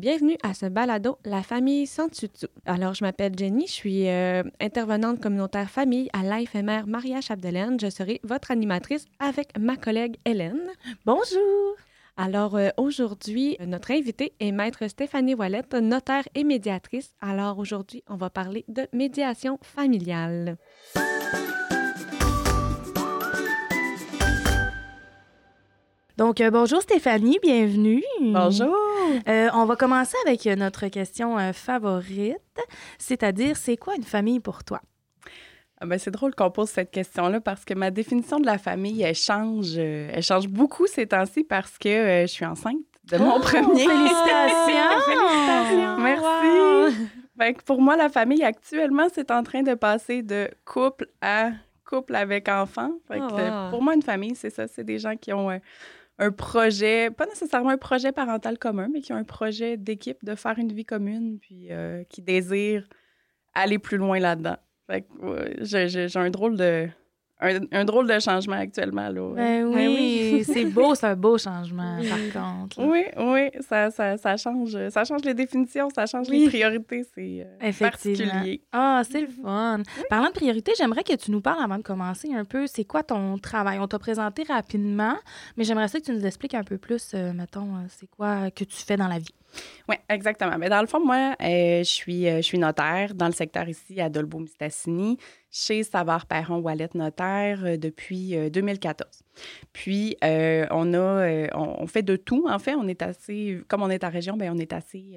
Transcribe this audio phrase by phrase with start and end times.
[0.00, 2.46] Bienvenue à ce balado La famille sans tutu.
[2.64, 7.78] Alors, je m'appelle Jenny, je suis euh, intervenante communautaire famille à l'AFMR Maria Chapdelaine.
[7.78, 10.70] Je serai votre animatrice avec ma collègue Hélène.
[11.04, 11.76] Bonjour!
[12.16, 17.12] Alors, euh, aujourd'hui, notre invitée est Maître Stéphanie Wallette, notaire et médiatrice.
[17.20, 20.56] Alors, aujourd'hui, on va parler de médiation familiale.
[26.20, 28.04] Donc, euh, bonjour Stéphanie, bienvenue.
[28.20, 28.76] Bonjour.
[29.26, 32.36] Euh, on va commencer avec notre question euh, favorite,
[32.98, 34.82] c'est-à-dire, c'est quoi une famille pour toi?
[35.80, 39.00] Ah ben, c'est drôle qu'on pose cette question-là parce que ma définition de la famille,
[39.00, 42.76] elle change, elle change beaucoup ces temps-ci parce que je suis enceinte
[43.10, 43.86] de mon Oh, premier.
[43.86, 45.00] Félicitations!
[45.06, 45.96] Félicitations!
[46.00, 46.96] Merci.
[47.38, 51.52] Fait que pour moi, la famille actuellement, c'est en train de passer de couple à
[51.86, 52.90] couple avec enfant.
[53.08, 53.70] Fait que, Oh, wow.
[53.70, 54.68] Pour moi, une famille, c'est ça.
[54.68, 55.50] C'est des gens qui ont
[56.20, 60.34] un, projet, pas nécessairement un projet parental commun, mais qui ont un projet d'équipe, de
[60.34, 62.86] faire une vie commune, puis euh, qui désirent
[63.54, 64.56] aller plus loin là-dedans.
[64.86, 66.88] Fait que j'ai un drôle de
[67.40, 69.34] un, un drôle de changement actuellement là.
[69.34, 70.44] Ben oui, Ben oui.
[70.44, 71.98] c'est beau, c'est un beau changement,
[72.32, 72.80] par contre.
[72.80, 72.86] là.
[72.86, 76.40] Oui, oui, ça, ça, ça change, ça change les définitions, ça change Oui.
[76.40, 78.26] les priorités, c'est euh, Effectivement.
[78.28, 78.62] particulier.
[78.72, 79.82] Ah, c'est le fun.
[80.08, 83.02] Parlant de priorité, j'aimerais que tu nous parles avant de commencer un peu, c'est quoi
[83.02, 83.78] ton travail?
[83.78, 85.16] On t'a présenté rapidement,
[85.56, 88.50] mais j'aimerais ça que tu nous expliques un peu plus, euh, mettons, euh, c'est quoi
[88.50, 89.34] que tu fais dans la vie.
[89.88, 90.56] Oui, exactement.
[90.58, 93.68] Mais dans le fond, moi, euh, je, suis, euh, je suis notaire dans le secteur
[93.68, 95.18] ici à Dolbeau-Mistassini,
[95.50, 99.24] chez Savard Perron Wallet Notaire euh, depuis euh, 2014.
[99.72, 102.46] Puis, on a, on, fait de tout.
[102.48, 105.16] En fait, on est assez, comme on est en région, ben on est assez,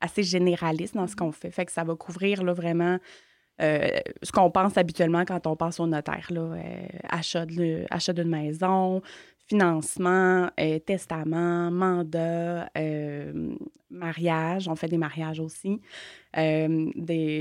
[0.00, 1.50] assez généraliste dans ce qu'on fait.
[1.50, 2.98] Fait que ça va couvrir là, vraiment
[3.58, 6.26] ce qu'on pense habituellement quand on pense au notaire.
[6.30, 6.56] Là,
[7.08, 9.02] achat de- achat d'une maison,
[9.48, 13.54] financement, euh, testament, mandat, euh,
[13.90, 14.68] mariage.
[14.68, 15.80] On fait des mariages aussi.
[16.36, 16.90] Euh,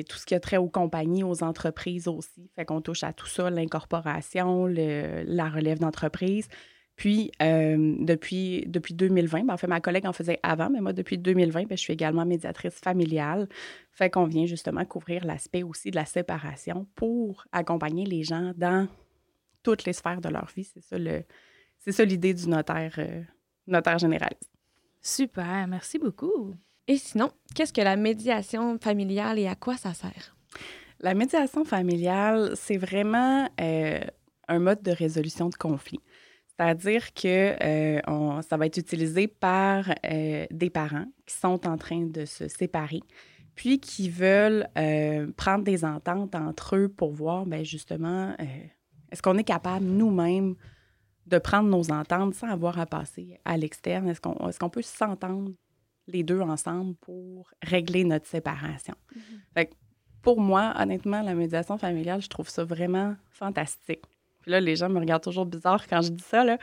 [0.08, 2.50] tout ce qui a trait aux compagnies, aux entreprises aussi.
[2.56, 6.48] Fait qu'on touche à tout ça, l'incorporation, la relève d'entreprise.
[6.96, 11.20] Puis, depuis, depuis 2020, ben, en fait, ma collègue en faisait avant, mais moi, depuis
[11.20, 13.48] 2020, ben, je suis également médiatrice familiale.
[13.92, 18.88] Fait qu'on vient justement couvrir l'aspect aussi de la séparation pour accompagner les gens dans
[19.62, 20.64] toutes les sphères de leur vie.
[20.64, 21.24] C'est ça le,
[21.88, 23.24] c'est ça l'idée du notaire, euh,
[23.66, 24.52] notaire généraliste.
[25.02, 26.54] Super, merci beaucoup.
[26.86, 30.36] Et sinon, qu'est-ce que la médiation familiale et à quoi ça sert?
[31.00, 34.02] La médiation familiale, c'est vraiment euh,
[34.50, 36.02] un mode de résolution de conflits.
[36.48, 41.78] C'est-à-dire que euh, on- ça va être utilisé par euh, des parents qui sont en
[41.78, 43.02] train de se séparer,
[43.56, 48.46] puis qui veulent euh, prendre des ententes entre eux pour voir, ben justement, euh,
[49.12, 50.56] est-ce qu'on est capable nous-mêmes
[51.28, 54.08] de prendre nos ententes sans avoir à passer à l'externe?
[54.10, 55.52] Est-ce qu'on est qu'on peut s'entendre
[56.08, 58.96] les deux ensemble pour régler notre séparation?
[59.54, 59.74] Fait que
[60.22, 64.02] pour moi, honnêtement, la médiation familiale, je trouve ça vraiment fantastique.
[64.42, 66.58] Puis là, les gens me regardent toujours bizarre quand je dis ça, là.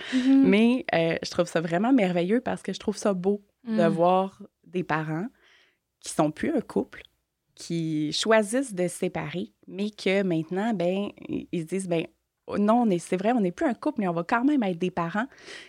[0.44, 3.88] mais euh, je trouve ça vraiment merveilleux parce que je trouve ça beau de Mm.
[3.88, 5.26] voir des parents
[6.00, 7.03] qui sont plus un couple,
[7.54, 12.06] qui choisissent de se séparer, mais que maintenant, ben, ils se disent, ben,
[12.59, 14.62] non, on est- c'est vrai, on n'est plus un couple, mais on va quand même
[14.62, 15.27] être des parents.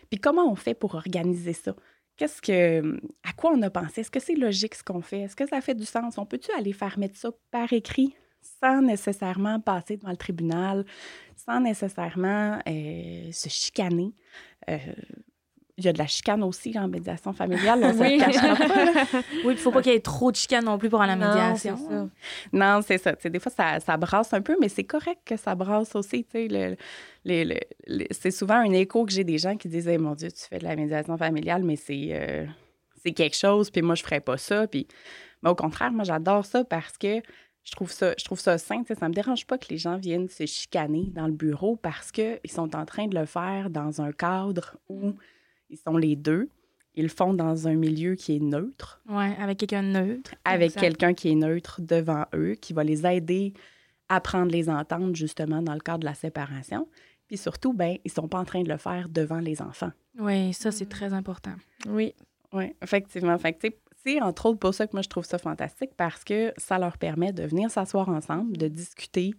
[0.09, 1.75] Puis comment on fait pour organiser ça?
[2.18, 4.02] Qu'est-ce que, à quoi on a pensé?
[4.02, 5.22] Est-ce que c'est logique ce qu'on fait?
[5.22, 6.18] Est-ce que ça fait du sens?
[6.18, 8.16] On peut-tu aller faire mettre ça par écrit
[8.62, 10.85] sans nécessairement passer devant le tribunal,
[11.35, 14.14] sans nécessairement euh, se chicaner?
[14.69, 14.78] Euh,
[15.78, 18.19] il y a de la chicane aussi en médiation familiale, on Oui.
[18.19, 18.86] se cachera pas.
[18.86, 19.03] là.
[19.46, 22.09] Oui, il faut pas qu'il y ait trop de chicane non plus pour la médiation.
[22.53, 23.13] Non, c'est ça.
[23.13, 26.25] Des fois, ça, ça brasse un peu, mais c'est correct que ça brasse aussi.
[26.34, 26.75] le-
[27.25, 30.44] le- le- c'est souvent un écho que j'ai des gens qui disent Mon Dieu, tu
[30.47, 32.46] fais de la médiation familiale, mais c'est, euh,
[33.03, 34.68] c'est quelque chose, puis moi, je ferais pas ça.
[34.68, 34.88] Puis,
[35.44, 37.22] mais au contraire, moi, j'adore ça parce que
[37.64, 38.84] je trouve ça, je trouve ça sain.
[38.97, 42.40] Ça me dérange pas que les gens viennent se chicaner dans le bureau parce qu'ils
[42.47, 45.14] sont en train de le faire dans un cadre où
[45.70, 46.50] ils sont les deux.
[46.98, 50.34] Ils le font dans un milieu qui est neutre Ouais, avec quelqu'un de neutre.
[50.46, 53.53] avec quelqu'un qui est neutre devant eux, qui va les aider
[54.08, 56.88] à prendre les ententes justement dans le cadre de la séparation.
[57.28, 59.91] Puis surtout, ben, ils sont pas en train de le faire devant les enfants.
[60.17, 61.56] Oui, ça, c'est très important.
[61.88, 62.14] Oui.
[62.53, 63.38] Oui, effectivement.
[63.40, 65.91] Fait que, tu sais, c'est entre autres pour ça que moi, je trouve ça fantastique
[65.97, 69.32] parce que ça leur permet de venir s'asseoir ensemble, de discuter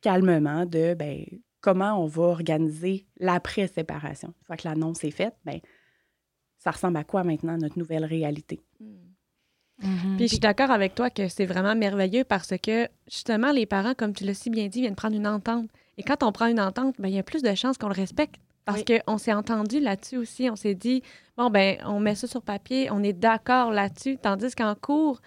[0.00, 1.24] calmement de ben,
[1.60, 4.28] comment on va organiser l'après-séparation.
[4.28, 5.60] Une fois que l'annonce est faite, ben,
[6.58, 8.62] ça ressemble à quoi maintenant notre nouvelle réalité?
[8.80, 10.16] Mhm.
[10.16, 13.94] Puis je suis d'accord avec toi que c'est vraiment merveilleux parce que justement, les parents,
[13.94, 15.68] comme tu l'as si bien dit, viennent prendre une entente.
[15.98, 17.94] Et quand on prend une entente, ben, il y a plus de chances qu'on le
[17.94, 18.36] respecte.
[18.64, 20.50] Parce qu'on s'est entendu là-dessus aussi.
[20.50, 21.02] On s'est dit,
[21.36, 24.18] bon, ben, on met ça sur papier, on est d'accord là-dessus.
[24.18, 25.20] Tandis qu'en cours,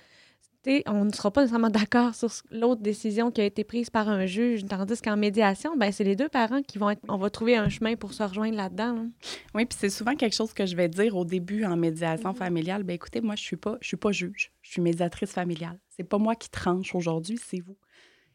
[0.87, 4.25] on ne sera pas nécessairement d'accord sur l'autre décision qui a été prise par un
[4.25, 7.55] juge, tandis qu'en médiation, ben, c'est les deux parents qui vont être, on va trouver
[7.55, 9.07] un chemin pour se rejoindre là-dedans.
[9.55, 12.35] Oui, puis c'est souvent quelque chose que je vais dire au début en médiation mm-hmm.
[12.35, 12.83] familiale.
[12.83, 15.79] Ben écoutez, moi, je suis pas, je suis pas juge, je suis médiatrice familiale.
[15.89, 17.77] C'est pas moi qui tranche aujourd'hui, c'est vous.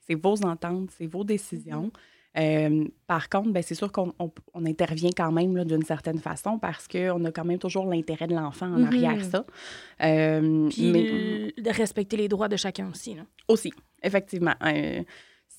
[0.00, 1.86] C'est vos ententes, c'est vos décisions.
[1.86, 2.13] Mm-hmm.
[2.36, 4.12] Euh, par contre, ben, c'est sûr qu'on
[4.66, 8.66] intervient quand même d'une certaine façon parce qu'on a quand même toujours l'intérêt de l'enfant
[8.66, 9.30] en arrière mm-hmm.
[9.30, 9.46] ça.
[10.02, 10.92] Euh, Puis
[11.62, 13.14] de respecter les droits de chacun aussi.
[13.14, 13.22] Là.
[13.48, 13.72] Aussi,
[14.02, 14.54] effectivement.
[14.64, 15.02] Euh,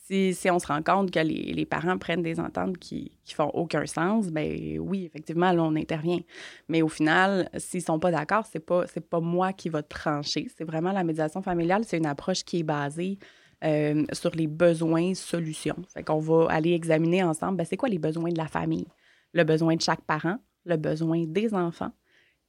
[0.08, 3.34] si, si, on se rend compte que les, les parents prennent des ententes qui, qui
[3.34, 6.20] font aucun sens, ben oui, effectivement, là, on intervient.
[6.68, 10.48] Mais au final, s'ils sont pas d'accord, c'est pas, pas moi qui va trancher.
[10.56, 11.84] C'est vraiment la médiation familiale.
[11.86, 13.18] C'est une approche qui est basée
[13.64, 15.78] euh, sur les besoins solutions.
[15.94, 18.88] Fait qu'on va aller examiner ensemble, ben, c'est quoi les besoins de la famille?
[19.34, 21.92] Le besoin de chaque parent, le besoin des enfants.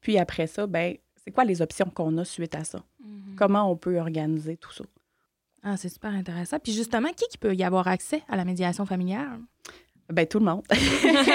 [0.01, 2.79] Puis après ça, ben, c'est quoi les options qu'on a suite à ça?
[3.03, 3.35] Mm-hmm.
[3.37, 4.85] Comment on peut organiser tout ça?
[5.63, 6.59] Ah, c'est super intéressant.
[6.61, 9.41] Puis justement, qui, qui peut y avoir accès à la médiation familiale?
[10.13, 10.63] Ben, tout le monde.
[10.71, 11.27] Everybody!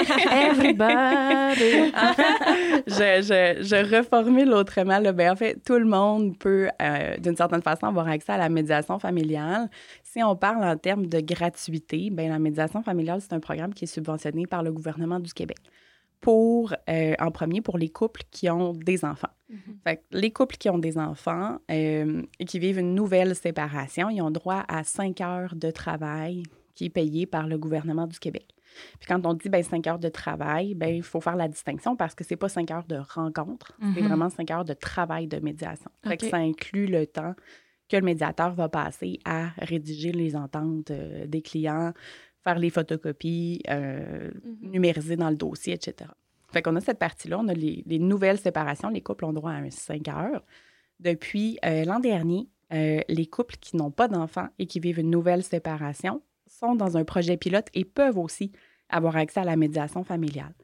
[2.86, 4.98] je, je, je, reformule autrement.
[4.98, 5.12] Là.
[5.12, 8.48] Ben, en fait, tout le monde peut, euh, d'une certaine façon, avoir accès à la
[8.48, 9.68] médiation familiale.
[10.02, 13.84] Si on parle en termes de gratuité, ben, la médiation familiale, c'est un programme qui
[13.84, 15.58] est subventionné par le gouvernement du Québec.
[16.22, 19.28] Pour, euh, en premier, pour les couples qui ont des enfants.
[19.52, 19.82] Mm-hmm.
[19.84, 24.22] fait les couples qui ont des enfants euh, et qui vivent une nouvelle séparation, ils
[24.22, 28.51] ont droit à cinq heures de travail qui est payé par le gouvernement du Québec.
[28.98, 31.96] Puis quand on dit ben, 5 heures de travail, ben, il faut faire la distinction
[31.96, 34.08] parce que c'est pas cinq heures de rencontre, c'est mhm.
[34.08, 35.90] vraiment cinq heures de travail de médiation.
[36.04, 37.34] que ça inclut le temps
[37.88, 41.92] que le médiateur va passer à rédiger les ententes euh, des clients,
[42.42, 44.70] faire les photocopies, euh, mhm.
[44.70, 46.10] numériser dans le dossier, etc.
[46.52, 49.70] Fait qu'on a cette partie-là, on a les, nouvelles séparations, les couples ont droit à
[49.70, 50.42] 5 heures.
[51.00, 55.42] Depuis euh, l'an dernier, les couples qui n'ont pas d'enfants et qui vivent une nouvelle
[55.42, 56.22] séparation
[56.58, 58.52] sont dans un projet pilote et peuvent aussi
[58.88, 60.54] avoir accès à la médiation familiale.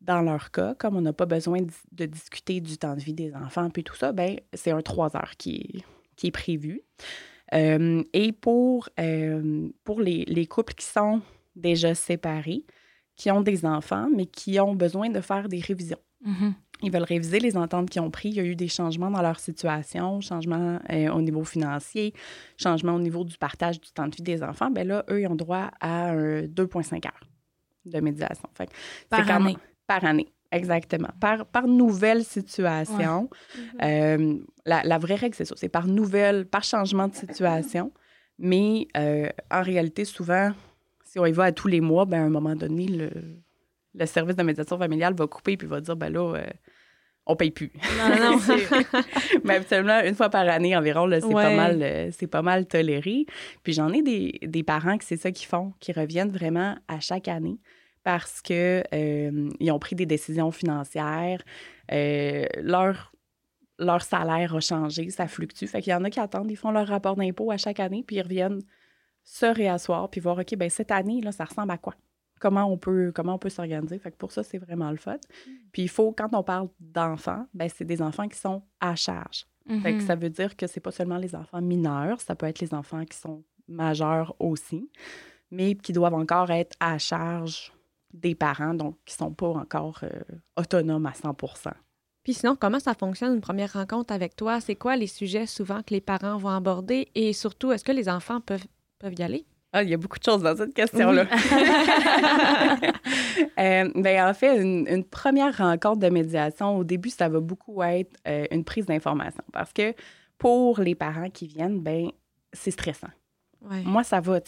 [0.00, 1.60] Dans leur cas, comme on n'a pas besoin
[1.92, 5.16] de, discuter du temps de vie des enfants puis tout ça, ben c'est un trois
[5.16, 5.84] heures qui est,
[6.16, 6.82] qui est prévu.
[7.54, 11.22] Euh, et pour, euh, pour les, les, couples qui sont
[11.56, 12.64] déjà séparés,
[13.16, 16.00] qui ont des enfants, mais qui ont besoin de faire des révisions.
[16.26, 16.52] Mm-hmm.
[16.84, 18.36] Ils veulent réviser les ententes qu'ils ont prises.
[18.36, 22.12] Il y a eu des changements dans leur situation, changements euh, au niveau financier,
[22.56, 24.70] changements au niveau du partage du temps de vie des enfants.
[24.70, 27.28] Bien là, eux, ils ont droit à 2,5 heures
[27.86, 28.48] de médiation.
[28.54, 28.70] Fait
[29.08, 29.56] par année.
[29.86, 31.10] par année, exactement.
[31.20, 33.28] Par, par nouvelle situation.
[33.82, 35.54] Euh, la, vraie règle, c'est ça.
[35.56, 37.92] C'est par nouvelle, par changement de situation.
[38.38, 40.52] Mais euh, en réalité, souvent,
[41.04, 43.10] si on y va à tous les mois, ben, à un moment donné, le,
[43.94, 46.46] le service de médiation familiale va couper puis va dire ben là, euh,
[47.26, 47.72] on paye plus.
[47.98, 48.38] Non, non.
[49.44, 53.26] Mais habituellement, une fois par année environ, c'est pas mal euh, c'est pas mal toléré.
[53.62, 57.00] Puis j'en ai des, des parents que c'est ça qu'ils font, qui reviennent vraiment à
[57.00, 57.58] chaque année
[58.02, 61.42] parce que euh, ils ont pris des décisions financières,
[61.90, 63.14] leur
[63.78, 65.66] leur salaire a changé, ça fluctue.
[65.66, 68.04] Fait qu'il y en a qui attendent, ils font leur rapport d'impôt à chaque année,
[68.06, 68.60] puis ils reviennent
[69.24, 71.94] se réasseoir, puis voir, OK, ben cette année, là, ça ressemble à quoi?
[72.40, 73.98] Comment on peut comment on peut s'organiser.
[73.98, 75.14] Fait que pour ça, c'est vraiment le fun.
[75.14, 75.50] Mm.
[75.72, 79.46] Puis il faut, quand on parle d'enfants, ben c'est des enfants qui sont à charge.
[79.66, 80.06] Fait que mm-hmm.
[80.06, 83.06] ça veut dire que c'est pas seulement les enfants mineurs, ça peut être les enfants
[83.06, 84.90] qui sont majeurs aussi,
[85.50, 87.72] mais qui doivent encore être à charge
[88.12, 90.20] des parents, donc qui sont pas encore euh,
[90.58, 91.72] autonomes à 100%
[92.24, 94.58] puis sinon, comment ça fonctionne une première rencontre avec toi?
[94.58, 97.08] C'est quoi les sujets souvent que les parents vont aborder?
[97.14, 98.64] Et surtout, est-ce que les enfants peuvent,
[98.98, 99.44] peuvent y aller?
[99.76, 101.26] Ah, il y a beaucoup de choses dans cette question-là.
[103.58, 108.16] Euh, ben, en fait, une, première rencontre de médiation, au début, ça va beaucoup être
[108.26, 109.94] euh, une prise d'information parce que
[110.38, 112.10] pour les parents qui viennent, ben
[112.52, 113.10] c'est stressant.
[113.84, 114.40] Moi, ça va,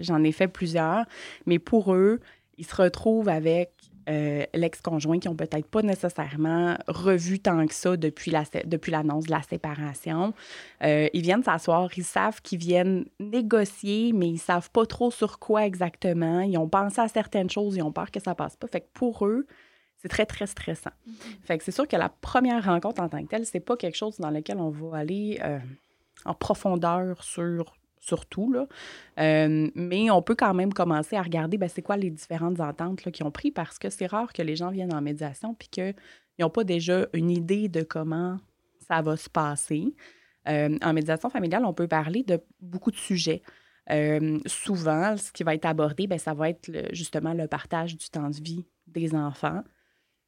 [0.00, 1.04] j'en ai fait plusieurs,
[1.46, 2.20] mais pour eux,
[2.56, 3.72] ils se retrouvent avec
[4.08, 9.26] euh, l'ex-conjoint qui n'ont peut-être pas nécessairement revu tant que ça depuis, la, depuis l'annonce
[9.26, 10.32] de la séparation.
[10.82, 15.38] Euh, ils viennent s'asseoir, ils savent qu'ils viennent négocier, mais ils savent pas trop sur
[15.38, 16.40] quoi exactement.
[16.40, 18.66] Ils ont pensé à certaines choses, ils ont peur que ça passe pas.
[18.66, 19.46] Fait que pour eux,
[19.98, 20.90] c'est très, très stressant.
[21.06, 21.12] Mm-hmm.
[21.42, 23.96] Fait que c'est sûr que la première rencontre en tant que telle, c'est pas quelque
[23.96, 25.58] chose dans lequel on va aller euh,
[26.24, 27.77] en profondeur sur
[28.08, 28.52] surtout.
[28.52, 28.66] Là.
[29.20, 33.10] Euh, mais on peut quand même commencer à regarder ben, c'est quoi les différentes ententes
[33.10, 35.94] qu'ils ont pris parce que c'est rare que les gens viennent en médiation puis qu'ils
[36.40, 38.38] n'ont pas déjà une idée de comment
[38.88, 39.94] ça va se passer.
[40.48, 43.42] Euh, en médiation familiale, on peut parler de beaucoup de sujets.
[43.90, 48.08] Euh, souvent, ce qui va être abordé, ben, ça va être justement le partage du
[48.08, 49.62] temps de vie des enfants,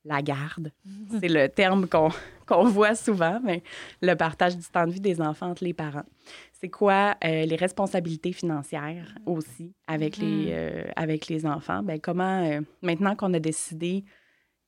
[0.04, 0.72] la garde.
[1.20, 3.62] C'est le terme qu'on voit souvent, mais
[4.00, 6.06] le partage du temps de vie des enfants entre les parents.
[6.52, 10.52] C'est quoi euh, les responsabilités financières aussi avec, les, mm-hmm.
[10.52, 11.82] euh, avec les enfants?
[11.82, 14.04] Ben, comment, euh, maintenant qu'on a décidé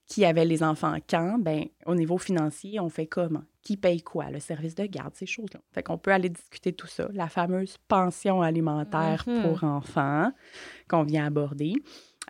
[0.07, 3.45] qui avait les enfants quand, ben, au niveau financier, on fait comment?
[3.62, 4.31] Qui paye quoi?
[4.31, 5.61] Le service de garde, ces choses-là.
[5.73, 7.09] Fait qu'on peut aller discuter tout ça.
[7.12, 9.43] La fameuse pension alimentaire mm-hmm.
[9.43, 10.33] pour enfants
[10.89, 11.75] qu'on vient aborder.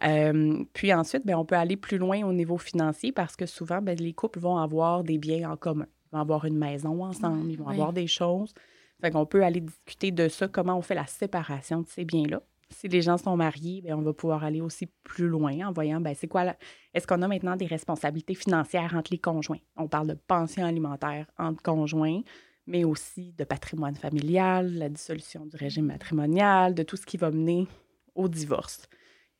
[0.02, 3.82] Euh, puis ensuite, ben, on peut aller plus loin au niveau financier parce que souvent,
[3.82, 5.87] ben, les couples vont avoir des biens en commun.
[6.06, 8.54] Ils vont avoir une maison ensemble, ils vont avoir des choses.
[9.00, 12.40] Fait qu'on peut aller discuter de ça, comment on fait la séparation de ces biens-là.
[12.70, 16.00] Si les gens sont mariés, bien, on va pouvoir aller aussi plus loin en voyant,
[16.00, 16.54] ben, c'est quoi,
[16.94, 19.58] est-ce qu'on a maintenant des responsabilités financières entre les conjoints?
[19.76, 22.20] On parle de pension alimentaire entre conjoints,
[22.66, 27.30] mais aussi de patrimoine familial, la dissolution du régime matrimonial, de tout ce qui va
[27.30, 27.66] mener
[28.14, 28.88] au divorce.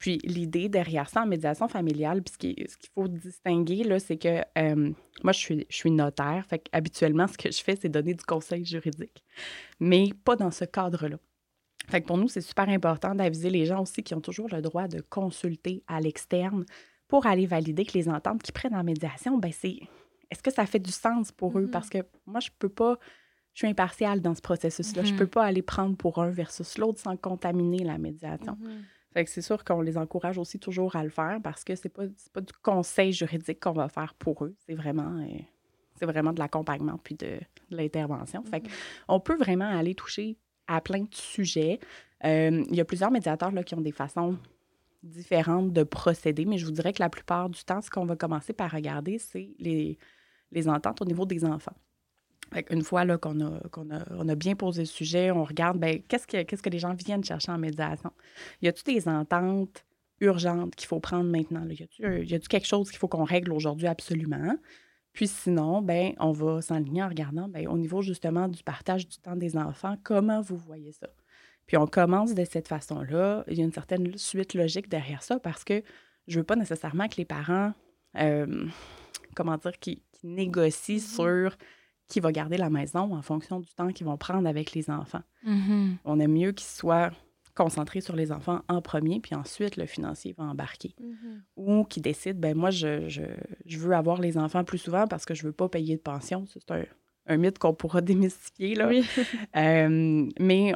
[0.03, 4.43] Puis l'idée derrière ça en médiation familiale, puis ce qu'il faut distinguer, là, c'est que
[4.59, 4.91] euh,
[5.23, 6.45] moi, je suis, je suis notaire.
[6.49, 9.23] Fait habituellement, ce que je fais, c'est donner du conseil juridique.
[9.79, 11.19] Mais pas dans ce cadre-là.
[11.89, 14.61] Fait que pour nous, c'est super important d'aviser les gens aussi qui ont toujours le
[14.61, 16.65] droit de consulter à l'externe
[17.07, 19.79] pour aller valider que les ententes qu'ils prennent en médiation, ben c'est
[20.33, 21.67] est-ce que ça fait du sens pour eux?
[21.67, 21.71] Mm-hmm.
[21.71, 22.99] Parce que moi, je peux pas,
[23.55, 25.05] je suis impartiale dans ce processus-là.
[25.05, 25.17] Je mm-hmm.
[25.17, 28.55] peux pas aller prendre pour un versus l'autre sans contaminer la médiation.
[28.61, 28.83] Mm-hmm.
[29.13, 31.91] Fait que c'est sûr qu'on les encourage aussi toujours à le faire parce que c'est
[31.91, 34.55] pas, pas du conseil juridique qu'on va faire pour eux.
[34.67, 35.39] C'est vraiment, euh,
[35.97, 37.39] c'est vraiment de l'accompagnement puis de,
[37.71, 38.43] l'intervention.
[38.45, 38.63] Fait
[39.07, 41.79] qu'on peut vraiment aller toucher à plein de sujets.
[42.25, 44.39] Euh, il y a plusieurs médiateurs là, qui ont des façons
[45.03, 48.17] différentes de procéder, mais je vous dirais que la plupart du temps, ce qu'on va
[48.17, 49.99] commencer par regarder, c'est les,
[50.53, 51.75] les ententes au niveau des enfants.
[52.71, 56.69] Une fois qu'on a, a, a, bien posé le sujet, on regarde ben, qu'est-ce que,
[56.69, 58.11] les gens viennent chercher en médiation?
[58.61, 59.85] Y a-t-il des ententes
[60.21, 61.65] urgentes qu'il faut prendre maintenant?
[61.65, 61.75] Là?
[61.75, 64.57] Y a-t-il quelque chose qu'il faut qu'on règle aujourd'hui absolument?
[65.13, 69.19] Puis sinon, ben, on va s'enligner en regardant ben, au niveau justement du partage du
[69.19, 71.09] temps des enfants, comment vous voyez ça?
[71.67, 73.45] Puis on commence de cette façon-là.
[73.49, 75.83] Il y a une certaine suite logique derrière ça parce que
[76.29, 77.73] je veux pas nécessairement que les parents,
[78.19, 78.67] euh,
[79.35, 81.15] comment dire, qui, négocient mm-hmm.
[81.15, 81.57] sur
[82.13, 85.23] qui va garder la maison en fonction du temps qu'ils vont prendre avec les enfants.
[85.47, 85.97] Mm-hmm.
[86.05, 87.11] On aime mieux qu'ils soient
[87.55, 90.95] concentrés sur les enfants en premier, puis ensuite le financier va embarquer.
[91.01, 91.41] Mm-hmm.
[91.57, 95.33] Ou qui décide, ben moi, je, je, veux avoir les enfants plus souvent parce que
[95.33, 96.45] je veux pas payer de pension.
[96.53, 96.85] C'est un,
[97.29, 98.75] un, mythe qu'on pourra démystifier.
[98.75, 98.91] Là.
[99.57, 100.73] Euh, mais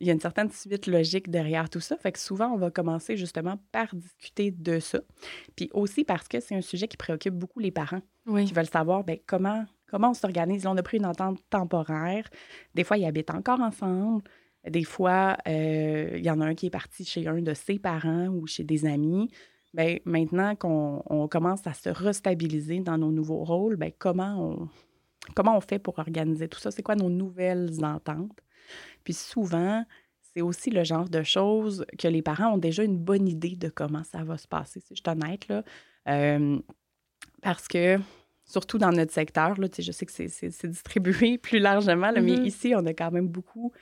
[0.00, 1.96] il y a une certaine suite logique derrière tout ça.
[1.96, 5.00] Fait que souvent, on va commencer justement par discuter de ça.
[5.56, 9.04] Puis aussi parce que c'est un sujet qui préoccupe beaucoup les parents qui veulent savoir
[9.04, 10.66] ben, comment Comment on s'organise?
[10.66, 12.28] On a pris une entente temporaire.
[12.74, 14.22] Des fois, ils habitent encore ensemble.
[14.68, 17.78] Des fois, euh, il y en a un qui est parti chez un de ses
[17.78, 19.30] parents ou chez des amis.
[19.74, 24.68] Bien, maintenant qu'on commence à se restabiliser dans nos nouveaux rôles, bien, comment,
[25.36, 26.70] on, fait pour organiser tout ça?
[26.70, 28.40] C'est quoi nos nouvelles ententes?
[29.04, 29.84] Puis souvent,
[30.20, 33.68] c'est aussi le genre de choses que les parents ont déjà une bonne idée de
[33.68, 35.46] comment ça va se passer, si je suis honnête.
[36.08, 36.58] Euh,
[37.42, 37.98] parce que
[38.48, 39.60] surtout dans notre secteur.
[39.60, 42.44] Là, je sais que c'est distribué plus largement, mais mm-hmm.
[42.44, 43.72] ici, on a quand même beaucoup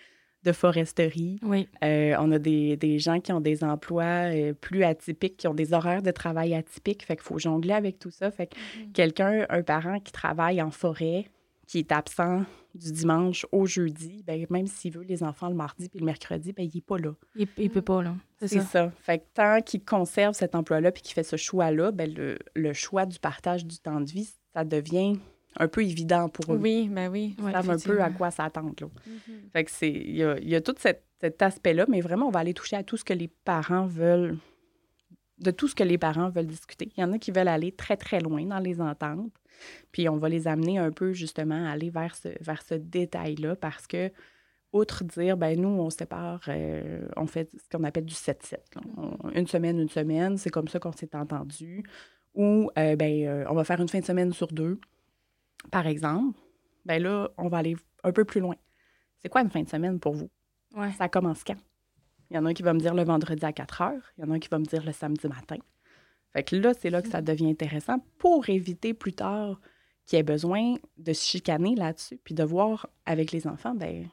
[0.44, 1.38] de foresterie.
[1.42, 1.68] Oui.
[1.82, 5.54] Euh, on a des, des, gens qui ont des emplois euh, plus atypiques, qui ont
[5.54, 7.04] des horaires de travail atypiques.
[7.04, 8.30] Fait qu'il faut jongler avec tout ça.
[8.30, 8.92] Fait que mm-hmm.
[8.92, 11.24] quelqu'un, un parent qui travaille en forêt,
[11.66, 12.44] qui est absent
[12.76, 16.52] du dimanche au jeudi, ben, même s'il veut les enfants le mardi puis le mercredi,
[16.52, 17.14] ben, il n'est pas là.
[17.34, 18.14] Il, ne peut pas, là.
[18.40, 18.92] C'est ça.
[19.00, 22.72] Fait que tant qu'il conserve cet emploi-là puis qu'il fait ce choix-là, ben, le, le,
[22.72, 25.18] choix du partage du temps de vie, ça devient
[25.58, 26.56] un peu évident pour eux.
[26.56, 27.36] Oui, ben oui.
[27.38, 28.72] Ils savent un peu à quoi s'attendre.
[28.72, 29.50] Mm-hmm.
[29.52, 29.90] Fait que c'est...
[29.90, 31.02] Il y a, y a, tout cet,
[31.42, 34.38] aspect-là, mais vraiment, on va aller toucher à tout ce que les parents veulent...
[35.38, 36.90] de tout ce que les parents veulent discuter.
[36.96, 39.32] Il y en a qui veulent aller très, très loin dans les ententes.
[39.92, 43.56] Puis on va les amener un peu, justement, à aller vers ce, vers ce détail-là
[43.56, 44.10] parce que
[44.72, 48.56] outre dire, ben nous, on sépare, euh, on fait ce qu'on appelle du 7-7.
[49.34, 51.84] Une semaine, une semaine, c'est comme ça qu'on s'est entendu
[52.36, 54.78] ou euh, ben, euh, on va faire une fin de semaine sur deux,
[55.72, 56.38] par exemple,
[56.84, 58.54] ben là, on va aller un peu plus loin.
[59.18, 60.30] C'est quoi une fin de semaine pour vous?
[60.96, 61.56] Ça commence quand?
[62.30, 64.24] Il y en a un qui va me dire le vendredi à 4 heures, il
[64.24, 65.56] y en a un qui va me dire le samedi matin.
[66.32, 69.60] Fait que là, c'est là que ça devient intéressant pour éviter plus tard
[70.04, 74.08] qu'il y ait besoin de se chicaner là-dessus, puis de voir avec les enfants, ben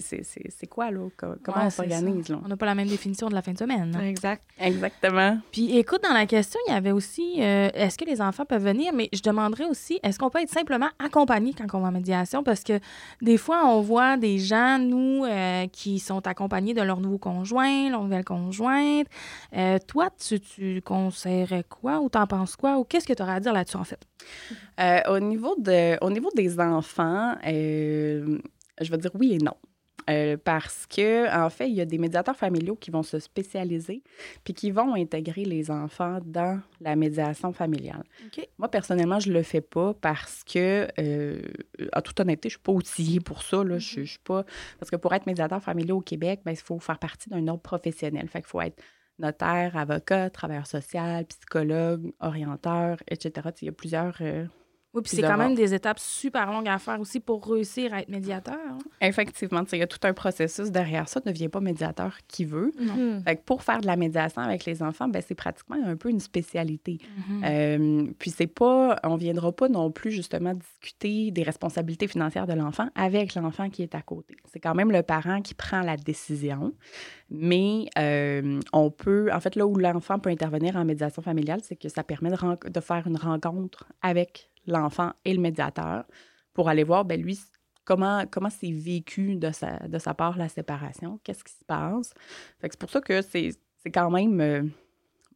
[0.00, 1.08] c'est quoi, là?
[1.16, 2.40] Comment Ouais, on s'organise, là?
[2.44, 3.96] On n'a pas la même définition de la fin de semaine.
[4.02, 4.42] Exact.
[4.58, 5.38] Exactement.
[5.52, 8.64] Puis écoute, dans la question, il y avait aussi euh, est-ce que les enfants peuvent
[8.64, 11.92] venir, mais je demanderais aussi est-ce qu'on peut être simplement accompagné quand on va en
[11.92, 12.42] médiation?
[12.42, 12.80] Parce que
[13.22, 17.90] des fois, on voit des gens, nous, euh, qui sont accompagnés de leur nouveau conjoint,
[17.90, 19.06] leur nouvelle conjointe.
[19.56, 22.78] Euh, toi, tu, tu conseillerais quoi ou t'en penses quoi?
[22.78, 24.00] Ou qu'est-ce que tu aurais à dire là-dessus, en fait?
[24.80, 28.38] Euh, au, niveau de, au niveau des enfants, euh,
[28.80, 29.54] je vais dire oui et non.
[30.08, 34.04] Euh, parce que, en fait, il y a des médiateurs familiaux qui vont se spécialiser
[34.44, 38.04] puis qui vont intégrer les enfants dans la médiation familiale.
[38.58, 41.42] Moi, personnellement, je le fais pas parce que, euh,
[41.92, 43.64] en toute honnêteté, je suis pas outillée pour ça.
[43.64, 43.78] Là.
[43.78, 44.44] Je, je suis pas...
[44.78, 47.62] Parce que pour être médiateur familial au Québec, ben, il faut faire partie d'un ordre
[47.62, 48.28] professionnel.
[48.28, 48.80] Fait qu'il faut être
[49.18, 53.48] notaire, avocat, travailleur social, psychologue, orienteur, etc.
[53.60, 54.16] Il y a plusieurs...
[54.20, 54.46] euh,
[54.96, 58.00] Oui, puis c'est quand même des étapes super longues à faire aussi pour réussir à
[58.00, 58.56] être médiateur.
[58.56, 58.78] hein.
[59.02, 61.20] Effectivement, il y a tout un processus derrière ça.
[61.26, 62.72] Ne devient pas médiateur qui veut.
[62.78, 63.20] Hmm.
[63.22, 66.08] Fait que pour faire de la médiation avec les enfants, ben, c'est pratiquement un peu
[66.08, 66.98] une spécialité.
[67.28, 67.44] Mhm.
[67.44, 72.54] Euh, puis c'est pas, on viendra pas non plus justement discuter des responsabilités financières de
[72.54, 74.36] l'enfant avec l'enfant qui est à côté.
[74.50, 76.72] C'est quand même le parent qui prend la décision,
[77.30, 81.76] mais euh, on peut, en fait, là où l'enfant peut intervenir en médiation familiale, c'est
[81.76, 86.04] que ça permet de, de faire une rencontre avec l'enfant et le médiateur
[86.54, 87.38] pour aller voir, ben lui,
[87.84, 92.12] comment comment c'est vécu de sa, de sa part la séparation, qu'est-ce qui se passe?
[92.60, 93.50] C'est pour ça que c'est
[93.82, 94.62] c'est quand même, euh,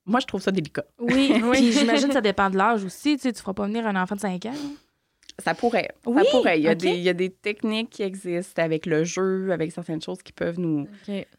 [0.06, 0.84] moi je trouve ça délicat.
[0.98, 3.16] Oui, puis j'imagine que ça dépend de l'âge aussi.
[3.16, 4.50] Tu sais, tu feras pas venir un enfant de 5 ans.
[4.52, 4.72] hein?
[5.38, 5.88] Ça pourrait.
[6.04, 6.58] Oui, ça pourrait.
[6.58, 9.72] Il y, a des, il y a des techniques qui existent avec le jeu, avec
[9.72, 10.86] certaines choses qui peuvent nous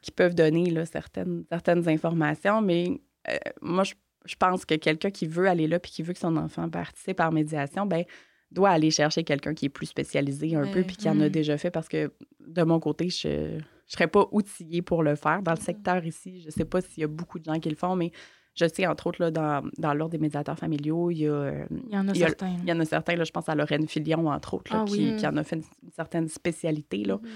[0.01, 3.93] qui peuvent donner là, certaines, certaines informations, mais euh, moi, je,
[4.25, 7.19] je pense que quelqu'un qui veut aller là puis qui veut que son enfant participe
[7.19, 8.03] en médiation, ben
[8.51, 11.29] doit aller chercher quelqu'un qui est plus spécialisé un peu puis qui en a Mm.
[11.29, 12.11] déjà fait parce que
[12.45, 15.41] de mon côté, je ne serais pas outillée pour le faire.
[15.41, 17.69] Dans le secteur ici, je ne sais pas s'il y a beaucoup de gens qui
[17.69, 18.11] le font, mais
[18.53, 21.65] je sais, entre autres, là, dans, dans l'ordre des médiateurs familiaux, il y a, euh,
[21.87, 22.55] Il y en a Il y a- certains.
[22.61, 24.85] il y en a certains, là, je pense à Lorraine Filion, entre autres, là, Ah
[24.85, 25.15] qui, oui.
[25.15, 27.03] qui en a fait une, une certaine spécialité.
[27.05, 27.15] Là.
[27.15, 27.29] Mhm.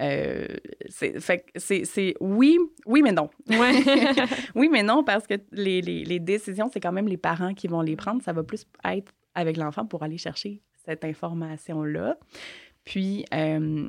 [0.00, 0.46] Euh,
[0.88, 3.28] c'est, oui, oui, mais non.
[3.48, 3.72] Ouais.
[4.54, 7.68] Oui, mais non, parce que les, les- les décisions, c'est quand même les parents qui
[7.68, 8.22] vont les prendre.
[8.22, 12.16] Ça va plus être avec l'enfant pour aller chercher cette information-là.
[12.84, 13.88] Puis, euh,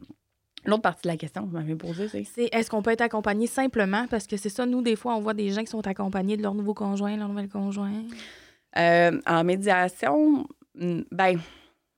[0.66, 2.24] l'autre partie de la question que vous m'avez posée, c'est...
[2.24, 4.06] C'est est-ce qu'on peut être accompagné simplement?
[4.10, 6.42] Parce que c'est ça, nous, des fois, on voit des gens qui sont accompagnés de
[6.44, 7.92] leur nouveau conjoint, leur nouvelle conjoint.
[8.78, 11.40] Euh, en médiation, mm, ben,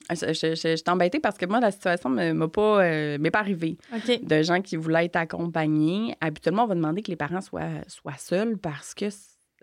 [0.10, 3.18] je, je, je- je suis embêtée parce que moi, la situation ne m'a pas, euh,
[3.18, 3.78] m'est pas arrivée.
[3.96, 4.24] OK.
[4.24, 6.16] de gens qui voulaient être accompagnés.
[6.22, 9.06] Habituellement, on va demander que les parents soient, soient seuls parce que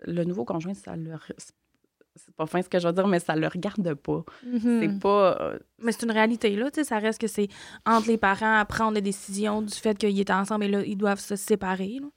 [0.05, 1.25] le nouveau conjoint, ça leur.
[2.15, 4.23] C'est pas fin ce que je veux dire, mais ça le regarde pas.
[4.45, 4.79] Mhm.
[4.81, 5.37] C'est pas.
[5.41, 6.69] euh, Mais c'est une réalité, là.
[6.71, 7.47] Tu sais, ça reste que c'est
[7.85, 10.95] entre les parents à prendre des décisions du fait qu'ils étaient ensemble et là, ils
[10.97, 11.99] doivent se séparer.
[12.01, 12.07] là.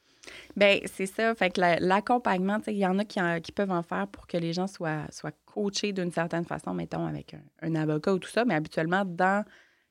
[0.56, 1.34] Ben, c'est ça.
[1.36, 3.82] Fait que la- l'accompagnement, tu sais, il y en a qui, en- qui peuvent en
[3.82, 7.74] faire pour que les gens soient, soient coachés d'une certaine façon, mettons, avec un, un
[7.76, 8.44] avocat ou tout ça.
[8.44, 9.44] Mais habituellement, dans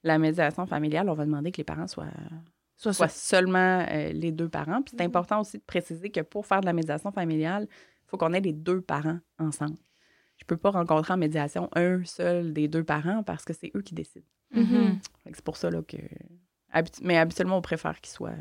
[0.03, 2.05] la médiation familiale, on va demander que les parents soient,
[2.75, 3.07] ça.
[3.07, 4.81] seulement euh, les deux parents.
[4.81, 5.07] Puis c'est Mhm.
[5.07, 8.41] important aussi de préciser que pour faire de la médiation familiale, il faut qu'on ait
[8.41, 9.77] les deux parents ensemble.
[10.37, 13.81] Je peux pas rencontrer en médiation un seul des deux parents parce que c'est eux
[13.81, 14.25] qui décident.
[14.51, 14.99] Mhm.
[15.25, 15.97] Que C'est pour ça là, que.
[17.01, 18.35] Mais habituellement, on préfère qu'ils soient,